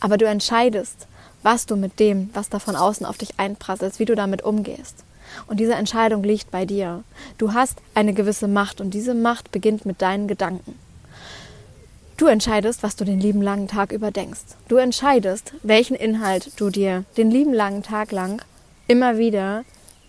Aber 0.00 0.16
du 0.16 0.26
entscheidest, 0.26 1.06
was 1.42 1.66
du 1.66 1.76
mit 1.76 1.98
dem, 1.98 2.30
was 2.32 2.48
da 2.48 2.60
von 2.60 2.76
außen 2.76 3.04
auf 3.04 3.18
dich 3.18 3.38
einprasselt, 3.38 3.98
wie 3.98 4.04
du 4.04 4.14
damit 4.14 4.42
umgehst. 4.42 5.04
Und 5.46 5.58
diese 5.60 5.74
Entscheidung 5.74 6.22
liegt 6.22 6.50
bei 6.50 6.64
dir. 6.64 7.02
Du 7.38 7.54
hast 7.54 7.78
eine 7.94 8.12
gewisse 8.12 8.48
Macht 8.48 8.80
und 8.80 8.92
diese 8.94 9.14
Macht 9.14 9.50
beginnt 9.50 9.84
mit 9.84 10.00
deinen 10.00 10.28
Gedanken. 10.28 10.78
Du 12.22 12.28
entscheidest, 12.28 12.84
was 12.84 12.94
du 12.94 13.04
den 13.04 13.18
lieben 13.18 13.42
langen 13.42 13.66
Tag 13.66 13.90
über 13.90 14.12
denkst. 14.12 14.54
Du 14.68 14.76
entscheidest, 14.76 15.54
welchen 15.64 15.96
Inhalt 15.96 16.52
du 16.54 16.70
dir 16.70 17.04
den 17.16 17.32
lieben 17.32 17.52
langen 17.52 17.82
Tag 17.82 18.12
lang 18.12 18.40
immer 18.86 19.18
wieder 19.18 19.64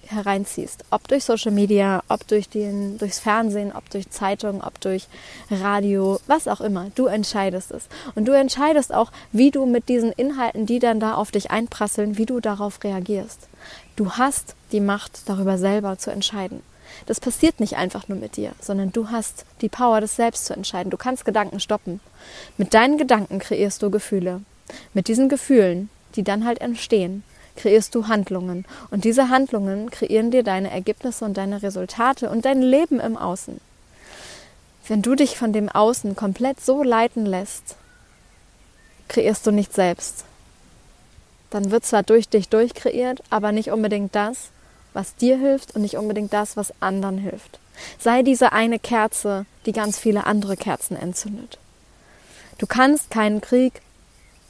hereinziehst. 0.05 0.85
Ob 0.91 1.07
durch 1.07 1.23
Social 1.23 1.51
Media, 1.51 2.03
ob 2.09 2.27
durch 2.27 2.49
den, 2.49 2.99
durchs 2.99 3.17
Fernsehen, 3.17 3.71
ob 3.75 3.89
durch 3.89 4.11
Zeitungen, 4.11 4.61
ob 4.61 4.79
durch 4.79 5.07
Radio, 5.49 6.19
was 6.27 6.47
auch 6.47 6.61
immer. 6.61 6.91
Du 6.93 7.07
entscheidest 7.07 7.71
es. 7.71 7.87
Und 8.13 8.27
du 8.27 8.33
entscheidest 8.33 8.93
auch, 8.93 9.11
wie 9.31 9.49
du 9.49 9.65
mit 9.65 9.89
diesen 9.89 10.11
Inhalten, 10.11 10.67
die 10.67 10.77
dann 10.77 10.99
da 10.99 11.15
auf 11.15 11.31
dich 11.31 11.49
einprasseln, 11.49 12.19
wie 12.19 12.27
du 12.27 12.39
darauf 12.39 12.83
reagierst. 12.83 13.47
Du 13.95 14.11
hast 14.11 14.53
die 14.71 14.81
Macht, 14.81 15.27
darüber 15.27 15.57
selber 15.57 15.97
zu 15.97 16.11
entscheiden. 16.11 16.61
Das 17.05 17.19
passiert 17.19 17.59
nicht 17.59 17.75
einfach 17.75 18.07
nur 18.07 18.17
mit 18.17 18.37
dir, 18.37 18.53
sondern 18.59 18.91
du 18.91 19.09
hast 19.09 19.45
die 19.61 19.69
Power, 19.69 20.01
das 20.01 20.15
selbst 20.15 20.45
zu 20.45 20.53
entscheiden. 20.53 20.89
Du 20.89 20.97
kannst 20.97 21.25
Gedanken 21.25 21.59
stoppen. 21.59 21.99
Mit 22.57 22.73
deinen 22.73 22.97
Gedanken 22.97 23.39
kreierst 23.39 23.81
du 23.81 23.89
Gefühle. 23.89 24.41
Mit 24.93 25.07
diesen 25.07 25.29
Gefühlen, 25.29 25.89
die 26.15 26.23
dann 26.23 26.45
halt 26.45 26.61
entstehen, 26.61 27.23
kreierst 27.55 27.93
du 27.95 28.07
Handlungen. 28.07 28.65
Und 28.89 29.03
diese 29.03 29.29
Handlungen 29.29 29.91
kreieren 29.91 30.31
dir 30.31 30.43
deine 30.43 30.71
Ergebnisse 30.71 31.25
und 31.25 31.37
deine 31.37 31.61
Resultate 31.61 32.29
und 32.29 32.45
dein 32.45 32.61
Leben 32.61 32.99
im 32.99 33.17
Außen. 33.17 33.59
Wenn 34.87 35.01
du 35.01 35.15
dich 35.15 35.37
von 35.37 35.53
dem 35.53 35.69
Außen 35.69 36.15
komplett 36.15 36.59
so 36.59 36.83
leiten 36.83 37.25
lässt, 37.25 37.75
kreierst 39.07 39.45
du 39.47 39.51
nicht 39.51 39.73
selbst. 39.73 40.25
Dann 41.49 41.71
wird 41.71 41.85
zwar 41.85 42.03
durch 42.03 42.27
dich 42.27 42.49
durchkreiert, 42.49 43.21
aber 43.29 43.51
nicht 43.51 43.71
unbedingt 43.71 44.15
das, 44.15 44.49
was 44.93 45.15
dir 45.15 45.37
hilft 45.37 45.75
und 45.75 45.81
nicht 45.81 45.97
unbedingt 45.97 46.33
das, 46.33 46.57
was 46.57 46.73
anderen 46.79 47.17
hilft. 47.17 47.59
Sei 47.99 48.23
diese 48.23 48.51
eine 48.51 48.79
Kerze, 48.79 49.45
die 49.65 49.71
ganz 49.71 49.97
viele 49.97 50.25
andere 50.25 50.57
Kerzen 50.57 50.95
entzündet. 50.95 51.57
Du 52.57 52.67
kannst 52.67 53.09
keinen 53.09 53.41
Krieg 53.41 53.81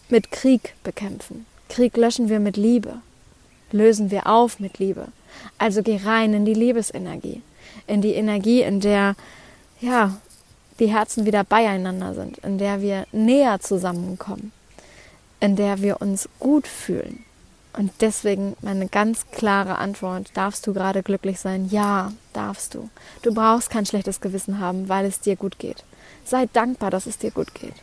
mit 0.09 0.31
Krieg 0.31 0.75
bekämpfen. 0.83 1.45
Krieg 1.69 1.95
löschen 1.97 2.29
wir 2.29 2.39
mit 2.39 2.57
Liebe, 2.57 3.01
lösen 3.71 4.11
wir 4.11 4.27
auf 4.27 4.59
mit 4.59 4.79
Liebe. 4.79 5.07
Also 5.57 5.81
geh 5.81 5.99
rein 6.03 6.33
in 6.33 6.45
die 6.45 6.53
Liebesenergie, 6.53 7.41
in 7.87 8.01
die 8.01 8.13
Energie, 8.13 8.61
in 8.61 8.79
der 8.79 9.15
ja 9.79 10.17
die 10.79 10.87
Herzen 10.87 11.25
wieder 11.25 11.43
beieinander 11.43 12.13
sind, 12.13 12.39
in 12.39 12.57
der 12.57 12.81
wir 12.81 13.05
näher 13.11 13.59
zusammenkommen, 13.59 14.51
in 15.39 15.55
der 15.55 15.81
wir 15.81 16.01
uns 16.01 16.27
gut 16.39 16.67
fühlen. 16.67 17.25
Und 17.75 17.91
deswegen 18.01 18.55
meine 18.61 18.87
ganz 18.87 19.25
klare 19.31 19.79
Antwort, 19.79 20.31
darfst 20.35 20.67
du 20.67 20.73
gerade 20.73 21.01
glücklich 21.01 21.39
sein? 21.39 21.67
Ja, 21.69 22.13
darfst 22.31 22.75
du. 22.75 22.89
Du 23.23 23.33
brauchst 23.33 23.71
kein 23.71 23.85
schlechtes 23.85 24.21
Gewissen 24.21 24.59
haben, 24.59 24.89
weil 24.89 25.05
es 25.05 25.19
dir 25.19 25.35
gut 25.35 25.57
geht. 25.57 25.83
Sei 26.23 26.47
dankbar, 26.53 26.91
dass 26.91 27.07
es 27.07 27.17
dir 27.17 27.31
gut 27.31 27.53
geht. 27.55 27.75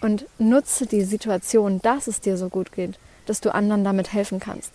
Und 0.00 0.26
nutze 0.38 0.86
die 0.86 1.02
Situation, 1.02 1.80
dass 1.82 2.06
es 2.06 2.20
dir 2.20 2.36
so 2.36 2.48
gut 2.48 2.72
geht, 2.72 2.98
dass 3.26 3.40
du 3.40 3.54
anderen 3.54 3.84
damit 3.84 4.12
helfen 4.12 4.40
kannst. 4.40 4.72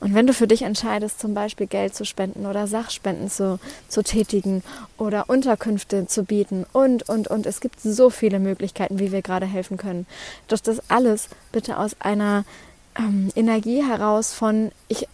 Und 0.00 0.14
wenn 0.14 0.26
du 0.26 0.32
für 0.32 0.46
dich 0.46 0.62
entscheidest, 0.62 1.20
zum 1.20 1.34
Beispiel 1.34 1.66
Geld 1.66 1.94
zu 1.94 2.04
spenden 2.04 2.46
oder 2.46 2.66
Sachspenden 2.66 3.28
zu, 3.28 3.58
zu 3.88 4.02
tätigen 4.02 4.62
oder 4.96 5.28
Unterkünfte 5.28 6.06
zu 6.06 6.24
bieten 6.24 6.64
und, 6.72 7.08
und, 7.08 7.28
und, 7.28 7.46
es 7.46 7.60
gibt 7.60 7.80
so 7.80 8.10
viele 8.10 8.38
Möglichkeiten, 8.38 8.98
wie 8.98 9.12
wir 9.12 9.22
gerade 9.22 9.46
helfen 9.46 9.76
können. 9.76 10.06
Doch 10.48 10.60
das 10.60 10.80
alles 10.88 11.28
bitte 11.52 11.78
aus 11.78 11.96
einer 12.00 12.44
ähm, 13.00 13.30
Energie 13.34 13.84
heraus 13.84 14.32
von, 14.32 14.72
ich 14.88 15.08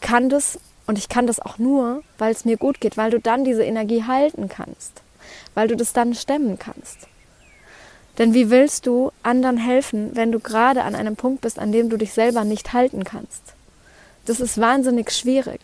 kann 0.00 0.28
das 0.28 0.58
und 0.86 0.98
ich 0.98 1.08
kann 1.08 1.26
das 1.26 1.40
auch 1.40 1.58
nur, 1.58 2.02
weil 2.18 2.32
es 2.32 2.44
mir 2.44 2.56
gut 2.56 2.80
geht, 2.80 2.96
weil 2.96 3.10
du 3.10 3.20
dann 3.20 3.44
diese 3.44 3.64
Energie 3.64 4.04
halten 4.04 4.48
kannst, 4.48 5.02
weil 5.54 5.68
du 5.68 5.76
das 5.76 5.92
dann 5.92 6.14
stemmen 6.14 6.58
kannst. 6.58 7.08
Denn 8.18 8.34
wie 8.34 8.50
willst 8.50 8.86
du 8.86 9.10
anderen 9.22 9.56
helfen, 9.56 10.10
wenn 10.14 10.32
du 10.32 10.38
gerade 10.38 10.82
an 10.82 10.94
einem 10.94 11.16
Punkt 11.16 11.40
bist, 11.40 11.58
an 11.58 11.72
dem 11.72 11.88
du 11.88 11.96
dich 11.96 12.12
selber 12.12 12.44
nicht 12.44 12.72
halten 12.72 13.04
kannst? 13.04 13.42
Das 14.26 14.38
ist 14.40 14.60
wahnsinnig 14.60 15.10
schwierig. 15.10 15.60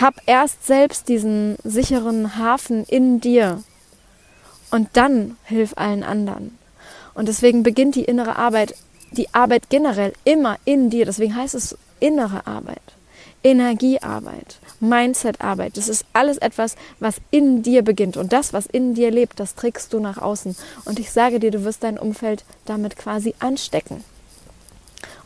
Hab 0.00 0.14
erst 0.26 0.66
selbst 0.66 1.08
diesen 1.08 1.56
sicheren 1.64 2.36
Hafen 2.36 2.84
in 2.84 3.20
dir 3.20 3.62
und 4.70 4.88
dann 4.94 5.36
hilf 5.44 5.72
allen 5.76 6.02
anderen. 6.02 6.58
Und 7.14 7.28
deswegen 7.28 7.62
beginnt 7.62 7.94
die 7.94 8.04
innere 8.04 8.36
Arbeit, 8.36 8.74
die 9.12 9.32
Arbeit 9.32 9.68
generell 9.70 10.12
immer 10.24 10.58
in 10.64 10.90
dir. 10.90 11.04
Deswegen 11.04 11.36
heißt 11.36 11.54
es 11.54 11.76
innere 12.00 12.46
Arbeit, 12.46 12.82
Energiearbeit. 13.44 14.58
Mindset-Arbeit. 14.82 15.76
Das 15.76 15.88
ist 15.88 16.04
alles 16.12 16.38
etwas, 16.38 16.74
was 16.98 17.16
in 17.30 17.62
dir 17.62 17.82
beginnt. 17.82 18.16
Und 18.16 18.32
das, 18.32 18.52
was 18.52 18.66
in 18.66 18.94
dir 18.94 19.10
lebt, 19.10 19.38
das 19.38 19.54
trägst 19.54 19.92
du 19.92 20.00
nach 20.00 20.18
außen. 20.18 20.56
Und 20.84 20.98
ich 20.98 21.10
sage 21.12 21.38
dir, 21.38 21.52
du 21.52 21.64
wirst 21.64 21.84
dein 21.84 21.98
Umfeld 21.98 22.44
damit 22.66 22.96
quasi 22.96 23.34
anstecken. 23.38 24.04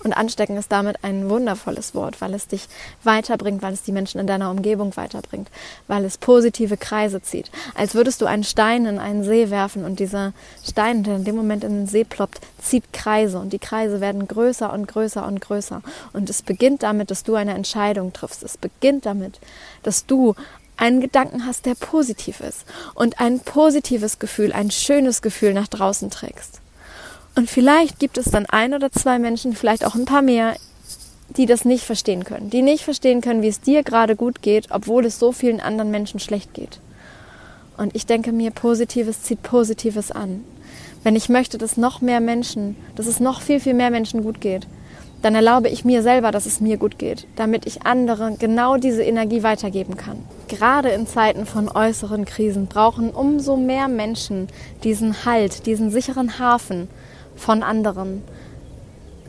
Und 0.06 0.12
anstecken 0.12 0.56
ist 0.56 0.70
damit 0.70 1.02
ein 1.02 1.28
wundervolles 1.28 1.92
Wort, 1.96 2.20
weil 2.20 2.32
es 2.32 2.46
dich 2.46 2.68
weiterbringt, 3.02 3.60
weil 3.60 3.72
es 3.72 3.82
die 3.82 3.90
Menschen 3.90 4.20
in 4.20 4.28
deiner 4.28 4.52
Umgebung 4.52 4.96
weiterbringt, 4.96 5.50
weil 5.88 6.04
es 6.04 6.16
positive 6.16 6.76
Kreise 6.76 7.20
zieht. 7.22 7.50
Als 7.74 7.96
würdest 7.96 8.20
du 8.20 8.26
einen 8.26 8.44
Stein 8.44 8.86
in 8.86 9.00
einen 9.00 9.24
See 9.24 9.50
werfen 9.50 9.84
und 9.84 9.98
dieser 9.98 10.32
Stein, 10.64 11.02
der 11.02 11.16
in 11.16 11.24
dem 11.24 11.34
Moment 11.34 11.64
in 11.64 11.72
den 11.72 11.86
See 11.88 12.04
ploppt, 12.04 12.38
zieht 12.62 12.92
Kreise 12.92 13.40
und 13.40 13.52
die 13.52 13.58
Kreise 13.58 14.00
werden 14.00 14.28
größer 14.28 14.72
und 14.72 14.86
größer 14.86 15.26
und 15.26 15.40
größer. 15.40 15.82
Und 16.12 16.30
es 16.30 16.42
beginnt 16.42 16.84
damit, 16.84 17.10
dass 17.10 17.24
du 17.24 17.34
eine 17.34 17.54
Entscheidung 17.54 18.12
triffst. 18.12 18.44
Es 18.44 18.56
beginnt 18.58 19.06
damit, 19.06 19.40
dass 19.82 20.06
du 20.06 20.36
einen 20.76 21.00
Gedanken 21.00 21.46
hast, 21.46 21.66
der 21.66 21.74
positiv 21.74 22.38
ist 22.38 22.64
und 22.94 23.18
ein 23.18 23.40
positives 23.40 24.20
Gefühl, 24.20 24.52
ein 24.52 24.70
schönes 24.70 25.20
Gefühl 25.20 25.52
nach 25.52 25.66
draußen 25.66 26.10
trägst. 26.10 26.60
Und 27.36 27.50
vielleicht 27.50 27.98
gibt 27.98 28.16
es 28.16 28.30
dann 28.30 28.46
ein 28.46 28.72
oder 28.72 28.90
zwei 28.90 29.18
Menschen, 29.18 29.54
vielleicht 29.54 29.84
auch 29.84 29.94
ein 29.94 30.06
paar 30.06 30.22
mehr, 30.22 30.56
die 31.36 31.44
das 31.44 31.66
nicht 31.66 31.84
verstehen 31.84 32.24
können. 32.24 32.48
Die 32.48 32.62
nicht 32.62 32.82
verstehen 32.82 33.20
können, 33.20 33.42
wie 33.42 33.48
es 33.48 33.60
dir 33.60 33.82
gerade 33.82 34.16
gut 34.16 34.40
geht, 34.40 34.68
obwohl 34.70 35.04
es 35.04 35.18
so 35.18 35.32
vielen 35.32 35.60
anderen 35.60 35.90
Menschen 35.90 36.18
schlecht 36.18 36.54
geht. 36.54 36.80
Und 37.76 37.94
ich 37.94 38.06
denke 38.06 38.32
mir, 38.32 38.50
Positives 38.52 39.22
zieht 39.22 39.42
Positives 39.42 40.10
an. 40.10 40.44
Wenn 41.02 41.14
ich 41.14 41.28
möchte, 41.28 41.58
dass 41.58 41.76
noch 41.76 42.00
mehr 42.00 42.20
Menschen, 42.20 42.74
dass 42.94 43.06
es 43.06 43.20
noch 43.20 43.42
viel, 43.42 43.60
viel 43.60 43.74
mehr 43.74 43.90
Menschen 43.90 44.22
gut 44.22 44.40
geht, 44.40 44.66
dann 45.20 45.34
erlaube 45.34 45.68
ich 45.68 45.84
mir 45.84 46.02
selber, 46.02 46.30
dass 46.30 46.46
es 46.46 46.60
mir 46.60 46.78
gut 46.78 46.98
geht, 46.98 47.26
damit 47.36 47.66
ich 47.66 47.84
anderen 47.84 48.38
genau 48.38 48.76
diese 48.76 49.02
Energie 49.02 49.42
weitergeben 49.42 49.96
kann. 49.96 50.18
Gerade 50.48 50.90
in 50.90 51.06
Zeiten 51.06 51.44
von 51.44 51.68
äußeren 51.68 52.24
Krisen 52.24 52.66
brauchen 52.66 53.10
umso 53.10 53.56
mehr 53.56 53.88
Menschen 53.88 54.48
diesen 54.84 55.24
Halt, 55.24 55.66
diesen 55.66 55.90
sicheren 55.90 56.38
Hafen, 56.38 56.88
von 57.36 57.62
anderen. 57.62 58.22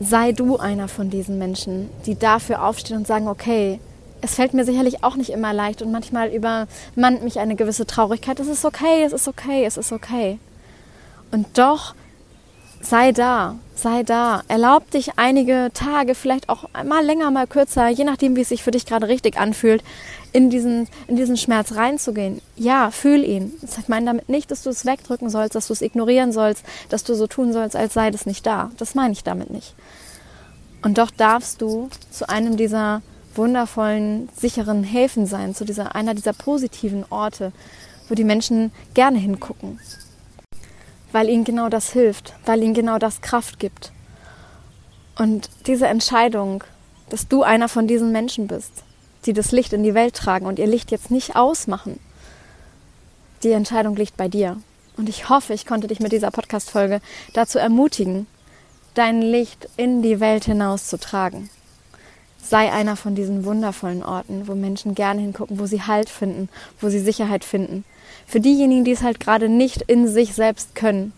Sei 0.00 0.32
du 0.32 0.56
einer 0.56 0.88
von 0.88 1.10
diesen 1.10 1.38
Menschen, 1.38 1.90
die 2.06 2.16
dafür 2.16 2.64
aufstehen 2.64 2.98
und 2.98 3.06
sagen, 3.06 3.28
okay, 3.28 3.80
es 4.20 4.34
fällt 4.34 4.54
mir 4.54 4.64
sicherlich 4.64 5.04
auch 5.04 5.16
nicht 5.16 5.30
immer 5.30 5.52
leicht 5.52 5.82
und 5.82 5.92
manchmal 5.92 6.28
übermannt 6.28 7.22
mich 7.22 7.38
eine 7.38 7.56
gewisse 7.56 7.86
Traurigkeit. 7.86 8.40
Es 8.40 8.48
ist 8.48 8.64
okay, 8.64 9.04
es 9.04 9.12
ist 9.12 9.28
okay, 9.28 9.64
es 9.64 9.76
ist 9.76 9.92
okay. 9.92 10.38
Und 11.30 11.58
doch 11.58 11.94
sei 12.80 13.12
da, 13.12 13.56
sei 13.74 14.02
da. 14.02 14.42
Erlaub 14.48 14.90
dich 14.90 15.18
einige 15.18 15.70
Tage, 15.74 16.14
vielleicht 16.14 16.48
auch 16.48 16.64
mal 16.84 17.04
länger, 17.04 17.30
mal 17.30 17.46
kürzer, 17.46 17.88
je 17.88 18.04
nachdem, 18.04 18.36
wie 18.36 18.42
es 18.42 18.48
sich 18.48 18.62
für 18.62 18.70
dich 18.70 18.86
gerade 18.86 19.08
richtig 19.08 19.38
anfühlt, 19.38 19.82
in 20.32 20.50
diesen, 20.50 20.88
in 21.06 21.16
diesen 21.16 21.36
Schmerz 21.36 21.74
reinzugehen. 21.74 22.40
Ja, 22.56 22.90
fühl 22.90 23.24
ihn. 23.24 23.52
Ich 23.62 23.88
meine 23.88 24.06
damit 24.06 24.28
nicht, 24.28 24.50
dass 24.50 24.62
du 24.62 24.70
es 24.70 24.84
wegdrücken 24.84 25.30
sollst, 25.30 25.54
dass 25.54 25.68
du 25.68 25.72
es 25.72 25.82
ignorieren 25.82 26.32
sollst, 26.32 26.64
dass 26.88 27.04
du 27.04 27.14
so 27.14 27.26
tun 27.26 27.52
sollst, 27.52 27.76
als 27.76 27.94
sei 27.94 28.10
das 28.10 28.26
nicht 28.26 28.46
da. 28.46 28.70
Das 28.76 28.94
meine 28.94 29.12
ich 29.12 29.24
damit 29.24 29.50
nicht. 29.50 29.74
Und 30.82 30.98
doch 30.98 31.10
darfst 31.10 31.60
du 31.60 31.88
zu 32.10 32.28
einem 32.28 32.56
dieser 32.56 33.02
wundervollen, 33.34 34.28
sicheren 34.36 34.84
Häfen 34.84 35.26
sein, 35.26 35.54
zu 35.54 35.64
dieser, 35.64 35.94
einer 35.94 36.14
dieser 36.14 36.32
positiven 36.32 37.04
Orte, 37.10 37.52
wo 38.08 38.14
die 38.14 38.24
Menschen 38.24 38.72
gerne 38.94 39.18
hingucken, 39.18 39.80
weil 41.12 41.28
ihnen 41.28 41.44
genau 41.44 41.68
das 41.68 41.92
hilft, 41.92 42.34
weil 42.46 42.62
ihnen 42.62 42.74
genau 42.74 42.98
das 42.98 43.20
Kraft 43.20 43.58
gibt. 43.58 43.92
Und 45.16 45.50
diese 45.66 45.86
Entscheidung, 45.86 46.64
dass 47.10 47.28
du 47.28 47.42
einer 47.42 47.68
von 47.68 47.86
diesen 47.86 48.12
Menschen 48.12 48.46
bist, 48.46 48.84
die 49.26 49.32
das 49.32 49.52
Licht 49.52 49.72
in 49.72 49.82
die 49.82 49.94
Welt 49.94 50.14
tragen 50.14 50.46
und 50.46 50.58
ihr 50.58 50.66
Licht 50.66 50.90
jetzt 50.90 51.10
nicht 51.10 51.36
ausmachen, 51.36 51.98
die 53.42 53.52
Entscheidung 53.52 53.96
liegt 53.96 54.16
bei 54.16 54.28
dir. 54.28 54.56
Und 54.96 55.08
ich 55.08 55.28
hoffe, 55.28 55.54
ich 55.54 55.64
konnte 55.64 55.86
dich 55.86 56.00
mit 56.00 56.10
dieser 56.10 56.32
Podcast-Folge 56.32 57.00
dazu 57.32 57.58
ermutigen, 57.58 58.26
dein 58.94 59.22
Licht 59.22 59.68
in 59.76 60.02
die 60.02 60.18
Welt 60.18 60.44
hinaus 60.44 60.88
zu 60.88 60.98
tragen. 60.98 61.48
Sei 62.42 62.72
einer 62.72 62.96
von 62.96 63.14
diesen 63.14 63.44
wundervollen 63.44 64.02
Orten, 64.02 64.48
wo 64.48 64.54
Menschen 64.54 64.94
gerne 64.94 65.20
hingucken, 65.20 65.60
wo 65.60 65.66
sie 65.66 65.82
Halt 65.82 66.08
finden, 66.08 66.48
wo 66.80 66.88
sie 66.88 66.98
Sicherheit 66.98 67.44
finden. 67.44 67.84
Für 68.26 68.40
diejenigen, 68.40 68.84
die 68.84 68.92
es 68.92 69.02
halt 69.02 69.20
gerade 69.20 69.48
nicht 69.48 69.82
in 69.82 70.08
sich 70.08 70.34
selbst 70.34 70.74
können. 70.74 71.12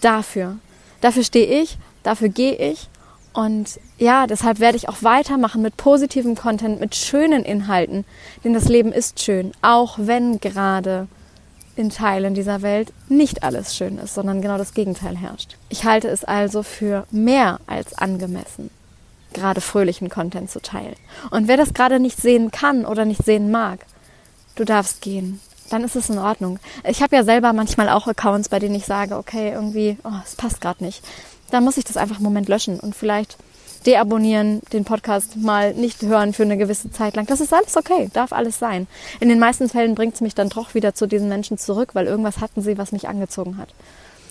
Dafür. 0.00 0.58
Dafür 1.00 1.24
stehe 1.24 1.62
ich, 1.62 1.76
dafür 2.04 2.28
gehe 2.28 2.54
ich. 2.54 2.88
Und 3.32 3.80
ja, 3.98 4.26
deshalb 4.26 4.60
werde 4.60 4.76
ich 4.76 4.88
auch 4.88 5.02
weitermachen 5.02 5.62
mit 5.62 5.76
positivem 5.76 6.34
Content, 6.34 6.80
mit 6.80 6.94
schönen 6.94 7.44
Inhalten. 7.44 8.04
Denn 8.44 8.52
das 8.52 8.68
Leben 8.68 8.92
ist 8.92 9.20
schön, 9.20 9.52
auch 9.62 9.96
wenn 9.98 10.38
gerade 10.40 11.08
in 11.76 11.90
Teilen 11.90 12.34
dieser 12.34 12.62
Welt 12.62 12.92
nicht 13.08 13.42
alles 13.42 13.74
schön 13.74 13.98
ist, 13.98 14.14
sondern 14.14 14.42
genau 14.42 14.58
das 14.58 14.74
Gegenteil 14.74 15.16
herrscht. 15.16 15.56
Ich 15.70 15.84
halte 15.84 16.08
es 16.08 16.24
also 16.24 16.62
für 16.62 17.06
mehr 17.10 17.60
als 17.66 17.94
angemessen, 17.96 18.70
gerade 19.32 19.60
fröhlichen 19.60 20.10
Content 20.10 20.50
zu 20.50 20.60
teilen. 20.60 20.96
Und 21.30 21.48
wer 21.48 21.56
das 21.56 21.72
gerade 21.72 21.98
nicht 21.98 22.20
sehen 22.20 22.50
kann 22.50 22.84
oder 22.84 23.06
nicht 23.06 23.24
sehen 23.24 23.50
mag, 23.50 23.86
du 24.56 24.64
darfst 24.64 25.00
gehen. 25.00 25.40
Dann 25.70 25.84
ist 25.84 25.96
es 25.96 26.10
in 26.10 26.18
Ordnung. 26.18 26.58
Ich 26.86 27.02
habe 27.02 27.16
ja 27.16 27.24
selber 27.24 27.54
manchmal 27.54 27.88
auch 27.88 28.06
Accounts, 28.06 28.50
bei 28.50 28.58
denen 28.58 28.74
ich 28.74 28.84
sage, 28.84 29.16
okay, 29.16 29.52
irgendwie, 29.52 29.96
oh, 30.04 30.10
es 30.22 30.36
passt 30.36 30.60
gerade 30.60 30.84
nicht. 30.84 31.02
Dann 31.52 31.64
muss 31.64 31.76
ich 31.76 31.84
das 31.84 31.96
einfach 31.96 32.16
einen 32.16 32.24
Moment 32.24 32.48
löschen 32.48 32.80
und 32.80 32.96
vielleicht 32.96 33.36
deabonnieren, 33.84 34.62
den 34.72 34.84
Podcast 34.84 35.36
mal 35.36 35.74
nicht 35.74 36.02
hören 36.02 36.32
für 36.32 36.44
eine 36.44 36.56
gewisse 36.56 36.90
Zeit 36.90 37.14
lang. 37.14 37.26
Das 37.26 37.40
ist 37.40 37.52
alles 37.52 37.76
okay, 37.76 38.08
darf 38.12 38.32
alles 38.32 38.58
sein. 38.58 38.86
In 39.20 39.28
den 39.28 39.38
meisten 39.38 39.68
Fällen 39.68 39.94
bringt 39.94 40.14
es 40.14 40.22
mich 40.22 40.34
dann 40.34 40.48
doch 40.48 40.74
wieder 40.74 40.94
zu 40.94 41.06
diesen 41.06 41.28
Menschen 41.28 41.58
zurück, 41.58 41.90
weil 41.94 42.06
irgendwas 42.06 42.40
hatten 42.40 42.62
sie, 42.62 42.78
was 42.78 42.92
mich 42.92 43.08
angezogen 43.08 43.58
hat. 43.58 43.68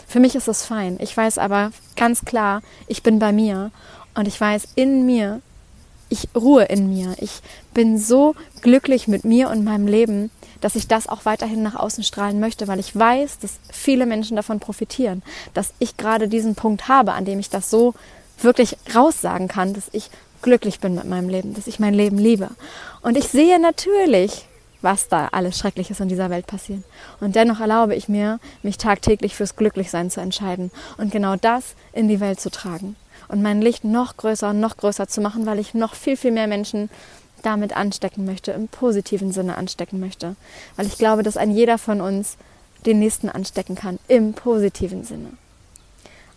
Für 0.08 0.20
mich 0.20 0.36
ist 0.36 0.48
es 0.48 0.66
fein. 0.66 0.98
Ich 1.00 1.16
weiß 1.16 1.38
aber 1.38 1.72
ganz 1.96 2.25
klar, 2.25 2.63
ich 2.88 3.04
bin 3.04 3.20
bei 3.20 3.32
mir 3.32 3.72
und 4.16 4.28
ich 4.28 4.42
weiß 4.42 4.70
in 4.75 5.06
mir, 5.06 5.42
ich 6.12 6.27
ruhe 6.36 6.65
in 6.65 6.94
mir. 6.94 7.15
Ich 7.20 7.41
bin 7.74 7.98
so 7.98 8.36
glücklich 8.62 9.08
mit 9.08 9.24
mir 9.24 9.50
und 9.50 9.63
meinem 9.63 9.88
Leben, 9.88 10.30
dass 10.60 10.75
ich 10.75 10.88
das 10.88 11.08
auch 11.08 11.26
weiterhin 11.26 11.63
nach 11.63 11.76
außen 11.76 12.04
strahlen 12.04 12.39
möchte, 12.39 12.67
weil 12.67 12.80
ich 12.80 12.95
weiß, 12.95 13.39
dass 13.39 13.60
viele 13.71 14.06
Menschen 14.06 14.36
davon 14.36 14.60
profitieren, 14.60 15.24
dass 15.54 15.74
ich 15.80 15.97
gerade 15.97 16.28
diesen 16.28 16.54
Punkt 16.54 16.88
habe, 16.88 17.13
an 17.13 17.26
dem 17.26 17.39
ich 17.39 17.50
das 17.50 17.69
so 17.69 17.95
wirklich 18.39 18.78
raussagen 18.93 19.47
kann, 19.47 19.74
dass 19.74 19.86
ich 19.93 20.10
glücklich 20.41 20.80
bin 20.80 20.95
mit 20.95 21.06
meinem 21.06 21.30
Leben, 21.30 21.54
dass 21.54 21.67
ich 21.67 21.80
mein 21.80 21.93
Leben 21.93 22.17
liebe. 22.17 22.50
Und 23.02 23.17
ich 23.17 23.28
sehe 23.30 23.60
natürlich, 23.60 24.45
was 24.82 25.08
da 25.08 25.30
alles 25.32 25.58
Schreckliches 25.58 26.00
in 26.00 26.10
dieser 26.10 26.30
Welt 26.30 26.47
passiert. 26.47 26.84
Und 27.19 27.36
dennoch 27.36 27.60
erlaube 27.60 27.95
ich 27.95 28.10
mir, 28.10 28.39
mich 28.63 28.78
tagtäglich 28.78 29.36
fürs 29.36 29.56
Glücklichsein 29.56 30.10
zu 30.10 30.19
entscheiden 30.19 30.71
und 30.97 31.12
genau 31.12 31.36
das 31.36 31.76
in 31.93 32.08
die 32.08 32.19
Welt 32.19 32.41
zu 32.41 32.50
tragen 32.50 32.95
und 33.32 33.41
mein 33.41 33.62
Licht 33.62 33.84
noch 33.84 34.17
größer 34.17 34.50
und 34.50 34.60
noch 34.60 34.78
größer 34.78 35.08
zu 35.08 35.22
machen, 35.22 35.46
weil 35.46 35.60
ich 35.60 35.74
noch 35.74 35.96
viel, 35.96 36.17
viel 36.17 36.32
mehr 36.32 36.48
Menschen 36.48 36.89
damit 37.44 37.76
anstecken 37.76 38.26
möchte, 38.26 38.52
im 38.52 38.67
positiven 38.67 39.32
Sinne 39.32 39.58
anstecken 39.58 40.00
möchte. 40.00 40.36
Weil 40.76 40.86
ich 40.86 40.98
glaube, 40.98 41.24
dass 41.24 41.38
ein 41.38 41.52
jeder 41.52 41.78
von 41.78 42.02
uns 42.02 42.38
den 42.86 43.00
nächsten 43.00 43.30
anstecken 43.30 43.76
kann, 43.76 44.00
im 44.08 44.34
positiven 44.34 45.04
Sinne. 45.04 45.32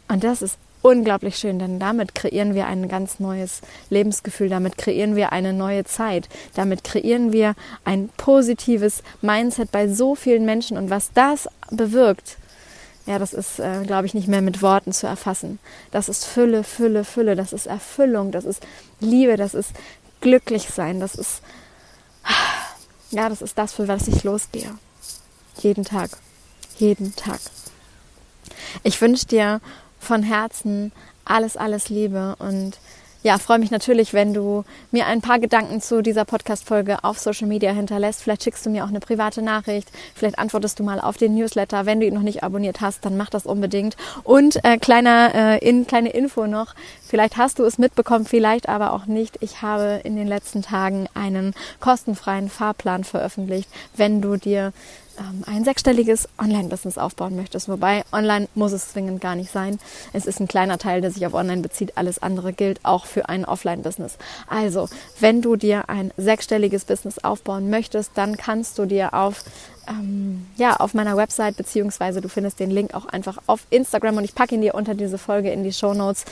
Und 0.08 0.24
das 0.24 0.40
ist 0.40 0.56
unglaublich 0.82 1.36
schön, 1.36 1.58
denn 1.58 1.78
damit 1.78 2.14
kreieren 2.14 2.54
wir 2.54 2.66
ein 2.66 2.88
ganz 2.88 3.18
neues 3.18 3.62
Lebensgefühl, 3.88 4.50
damit 4.50 4.76
kreieren 4.76 5.16
wir 5.16 5.32
eine 5.32 5.54
neue 5.54 5.84
Zeit, 5.84 6.28
damit 6.54 6.84
kreieren 6.84 7.32
wir 7.32 7.54
ein 7.84 8.10
positives 8.18 9.02
Mindset 9.22 9.72
bei 9.72 9.88
so 9.88 10.14
vielen 10.14 10.44
Menschen 10.44 10.76
und 10.76 10.90
was 10.90 11.10
das 11.14 11.48
bewirkt, 11.70 12.36
ja, 13.06 13.18
das 13.18 13.32
ist, 13.34 13.58
äh, 13.58 13.82
glaube 13.84 14.06
ich, 14.06 14.14
nicht 14.14 14.28
mehr 14.28 14.40
mit 14.40 14.62
Worten 14.62 14.92
zu 14.92 15.06
erfassen. 15.06 15.58
Das 15.90 16.08
ist 16.08 16.24
Fülle, 16.24 16.64
Fülle, 16.64 17.04
Fülle, 17.04 17.36
das 17.36 17.52
ist 17.52 17.66
Erfüllung, 17.66 18.32
das 18.32 18.44
ist 18.44 18.62
Liebe, 19.00 19.36
das 19.36 19.54
ist 19.54 19.72
glücklich 20.20 20.70
sein, 20.70 21.00
das 21.00 21.14
ist, 21.14 21.42
ja, 23.10 23.28
das 23.28 23.42
ist 23.42 23.58
das, 23.58 23.74
für 23.74 23.88
was 23.88 24.08
ich 24.08 24.24
losgehe. 24.24 24.70
Jeden 25.58 25.84
Tag, 25.84 26.10
jeden 26.78 27.14
Tag. 27.14 27.40
Ich 28.82 29.00
wünsche 29.00 29.26
dir 29.26 29.60
von 30.00 30.22
Herzen 30.22 30.92
alles, 31.24 31.56
alles 31.56 31.88
Liebe 31.90 32.36
und 32.38 32.78
ja, 33.24 33.38
freue 33.38 33.58
mich 33.58 33.70
natürlich, 33.70 34.12
wenn 34.12 34.34
du 34.34 34.64
mir 34.90 35.06
ein 35.06 35.22
paar 35.22 35.38
Gedanken 35.38 35.80
zu 35.80 36.02
dieser 36.02 36.26
Podcast-Folge 36.26 37.02
auf 37.04 37.18
Social 37.18 37.48
Media 37.48 37.72
hinterlässt. 37.72 38.20
Vielleicht 38.22 38.44
schickst 38.44 38.66
du 38.66 38.70
mir 38.70 38.84
auch 38.84 38.88
eine 38.88 39.00
private 39.00 39.40
Nachricht. 39.40 39.90
Vielleicht 40.14 40.38
antwortest 40.38 40.78
du 40.78 40.84
mal 40.84 41.00
auf 41.00 41.16
den 41.16 41.34
Newsletter. 41.34 41.86
Wenn 41.86 42.00
du 42.00 42.06
ihn 42.06 42.12
noch 42.12 42.20
nicht 42.20 42.44
abonniert 42.44 42.82
hast, 42.82 43.02
dann 43.06 43.16
mach 43.16 43.30
das 43.30 43.46
unbedingt. 43.46 43.96
Und 44.24 44.62
äh, 44.62 44.76
kleiner, 44.76 45.32
äh, 45.34 45.66
in, 45.66 45.86
kleine 45.86 46.10
Info 46.10 46.46
noch. 46.46 46.74
Vielleicht 47.08 47.38
hast 47.38 47.58
du 47.58 47.64
es 47.64 47.78
mitbekommen, 47.78 48.26
vielleicht 48.26 48.68
aber 48.68 48.92
auch 48.92 49.06
nicht. 49.06 49.38
Ich 49.40 49.62
habe 49.62 50.02
in 50.04 50.16
den 50.16 50.28
letzten 50.28 50.60
Tagen 50.60 51.08
einen 51.14 51.54
kostenfreien 51.80 52.50
Fahrplan 52.50 53.04
veröffentlicht, 53.04 53.70
wenn 53.96 54.20
du 54.20 54.36
dir 54.36 54.74
ein 55.46 55.64
sechsstelliges 55.64 56.28
Online-Business 56.38 56.98
aufbauen 56.98 57.36
möchtest. 57.36 57.68
Wobei 57.68 58.04
online 58.12 58.48
muss 58.54 58.72
es 58.72 58.88
zwingend 58.88 59.20
gar 59.20 59.34
nicht 59.34 59.50
sein. 59.50 59.78
Es 60.12 60.26
ist 60.26 60.40
ein 60.40 60.48
kleiner 60.48 60.78
Teil, 60.78 61.00
der 61.00 61.10
sich 61.10 61.26
auf 61.26 61.34
Online 61.34 61.62
bezieht. 61.62 61.96
Alles 61.96 62.22
andere 62.22 62.52
gilt 62.52 62.80
auch 62.84 63.06
für 63.06 63.28
ein 63.28 63.44
Offline-Business. 63.44 64.18
Also, 64.48 64.88
wenn 65.20 65.42
du 65.42 65.56
dir 65.56 65.88
ein 65.88 66.12
sechsstelliges 66.16 66.84
Business 66.84 67.18
aufbauen 67.18 67.70
möchtest, 67.70 68.12
dann 68.14 68.36
kannst 68.36 68.78
du 68.78 68.86
dir 68.86 69.14
auf 69.14 69.44
ähm, 69.88 70.46
ja, 70.56 70.76
auf 70.76 70.94
meiner 70.94 71.16
Website, 71.16 71.56
beziehungsweise 71.56 72.20
du 72.20 72.28
findest 72.28 72.58
den 72.58 72.70
Link 72.70 72.94
auch 72.94 73.06
einfach 73.06 73.38
auf 73.46 73.66
Instagram 73.70 74.16
und 74.16 74.24
ich 74.24 74.34
packe 74.34 74.54
ihn 74.54 74.62
dir 74.62 74.74
unter 74.74 74.94
diese 74.94 75.18
Folge 75.18 75.50
in 75.50 75.62
die 75.62 75.72
Show 75.72 75.94
Notes 75.94 76.24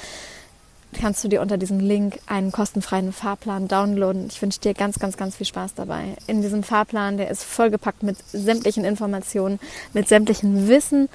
kannst 0.98 1.24
du 1.24 1.28
dir 1.28 1.40
unter 1.40 1.58
diesem 1.58 1.80
Link 1.80 2.18
einen 2.26 2.52
kostenfreien 2.52 3.12
Fahrplan 3.12 3.68
downloaden. 3.68 4.26
Ich 4.28 4.40
wünsche 4.42 4.60
dir 4.60 4.74
ganz, 4.74 4.98
ganz, 4.98 5.16
ganz 5.16 5.36
viel 5.36 5.46
Spaß 5.46 5.74
dabei. 5.74 6.16
In 6.26 6.42
diesem 6.42 6.62
Fahrplan, 6.62 7.16
der 7.16 7.30
ist 7.30 7.44
vollgepackt 7.44 8.02
mit 8.02 8.16
sämtlichen 8.32 8.84
Informationen, 8.84 9.58
mit 9.92 10.08
sämtlichem 10.08 10.68
Wissen 10.68 11.08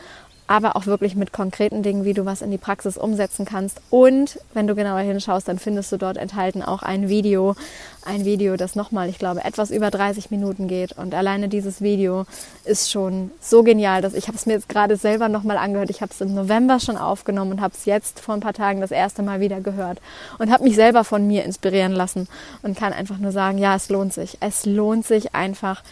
aber 0.48 0.78
auch 0.78 0.86
wirklich 0.86 1.16
mit 1.16 1.34
konkreten 1.34 1.84
Dingen, 1.84 2.06
wie 2.06 2.14
du 2.14 2.26
was 2.26 2.42
in 2.42 2.52
die 2.52 2.58
Praxis 2.58 2.98
umsetzen 2.98 3.46
kannst. 3.46 3.82
Und 3.90 4.40
wenn 4.54 4.66
du 4.66 4.76
genauer 4.76 5.00
hinschaust, 5.00 5.48
dann 5.48 5.60
findest 5.60 5.92
du 5.92 5.98
dort 5.98 6.18
enthalten 6.18 6.64
auch 6.64 6.84
ein 6.84 7.10
Video, 7.10 7.56
ein 8.06 8.24
Video, 8.24 8.56
das 8.56 8.76
nochmal, 8.76 9.10
ich 9.10 9.20
glaube, 9.20 9.44
etwas 9.44 9.72
über 9.72 9.92
30 9.92 10.32
Minuten 10.32 10.70
geht. 10.70 10.94
Und 10.94 11.14
alleine 11.14 11.50
dieses 11.50 11.82
Video 11.82 12.26
ist 12.64 12.90
schon 12.90 13.32
so 13.42 13.62
genial, 13.62 14.02
dass 14.02 14.14
ich 14.14 14.28
habe 14.28 14.38
es 14.38 14.46
mir 14.46 14.54
jetzt 14.54 14.70
gerade 14.70 14.96
selber 14.96 15.28
nochmal 15.28 15.58
angehört. 15.58 15.90
Ich 15.90 16.02
habe 16.02 16.14
es 16.14 16.22
im 16.22 16.34
November 16.34 16.80
schon 16.80 16.98
aufgenommen 16.98 17.52
und 17.52 17.62
habe 17.62 17.74
es 17.78 17.84
jetzt 17.84 18.22
vor 18.22 18.34
ein 18.34 18.40
paar 18.40 18.54
Tagen 18.54 18.80
das 18.80 18.92
erste 18.92 19.24
Mal 19.24 19.42
wieder 19.42 19.60
gehört 19.60 20.00
und 20.40 20.52
habe 20.52 20.64
mich 20.64 20.76
selber 20.76 21.04
von 21.04 21.28
mir 21.28 21.44
inspirieren 21.44 21.92
lassen 21.92 22.30
und 22.62 22.78
kann 22.78 22.94
einfach 22.94 23.18
nur 23.18 23.34
sagen, 23.34 23.58
ja, 23.58 23.76
es 23.76 23.90
lohnt 23.90 24.14
sich. 24.14 24.38
Es 24.40 24.66
lohnt 24.66 25.06
sich 25.06 25.36
einfach, 25.36 25.84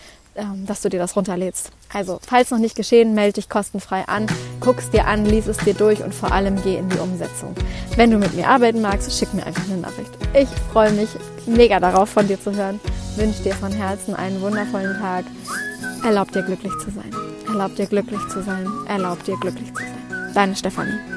dass 0.65 0.82
du 0.82 0.89
dir 0.89 1.00
das 1.00 1.15
runterlädst. 1.15 1.71
Also, 1.93 2.19
falls 2.21 2.52
noch 2.52 2.58
nicht 2.58 2.76
geschehen, 2.76 3.13
melde 3.13 3.34
dich 3.34 3.50
kostenfrei 3.50 4.08
an, 4.08 4.28
guck 4.60 4.80
es 4.80 4.89
dir 4.89 5.08
an, 5.08 5.26
lies 5.26 5.48
es 5.48 5.58
dir 5.58 5.74
durch 5.74 6.04
und 6.04 6.13
vor 6.13 6.32
allem 6.32 6.62
geh 6.62 6.78
in 6.78 6.89
die 6.89 6.98
Umsetzung. 6.98 7.56
Wenn 7.95 8.12
du 8.12 8.17
mit 8.17 8.34
mir 8.36 8.48
arbeiten 8.48 8.82
magst, 8.82 9.17
schick 9.17 9.34
mir 9.34 9.45
einfach 9.45 9.63
eine 9.65 9.78
Nachricht. 9.78 10.12
Ich 10.34 10.50
freue 10.71 10.91
mich 10.91 11.10
mega 11.45 11.80
darauf, 11.80 12.10
von 12.10 12.28
dir 12.28 12.39
zu 12.39 12.54
hören. 12.54 12.80
Wünsche 13.15 13.43
dir 13.43 13.56
von 13.56 13.71
Herzen 13.71 14.13
einen 14.15 14.41
wundervollen 14.41 15.00
Tag. 15.00 15.26
Erlaub 16.04 16.32
dir 16.32 16.43
glücklich 16.43 16.74
zu 16.84 16.91
sein. 16.91 17.12
Erlaub 17.48 17.76
dir 17.76 17.86
glücklich 17.86 18.21
zu 18.30 18.43
sein. 18.43 18.67
Erlaub 18.88 19.24
dir 19.24 19.38
glücklich 19.39 19.74
zu 19.74 19.82
sein. 19.82 20.34
Deine 20.34 20.56
Stefanie. 20.56 21.14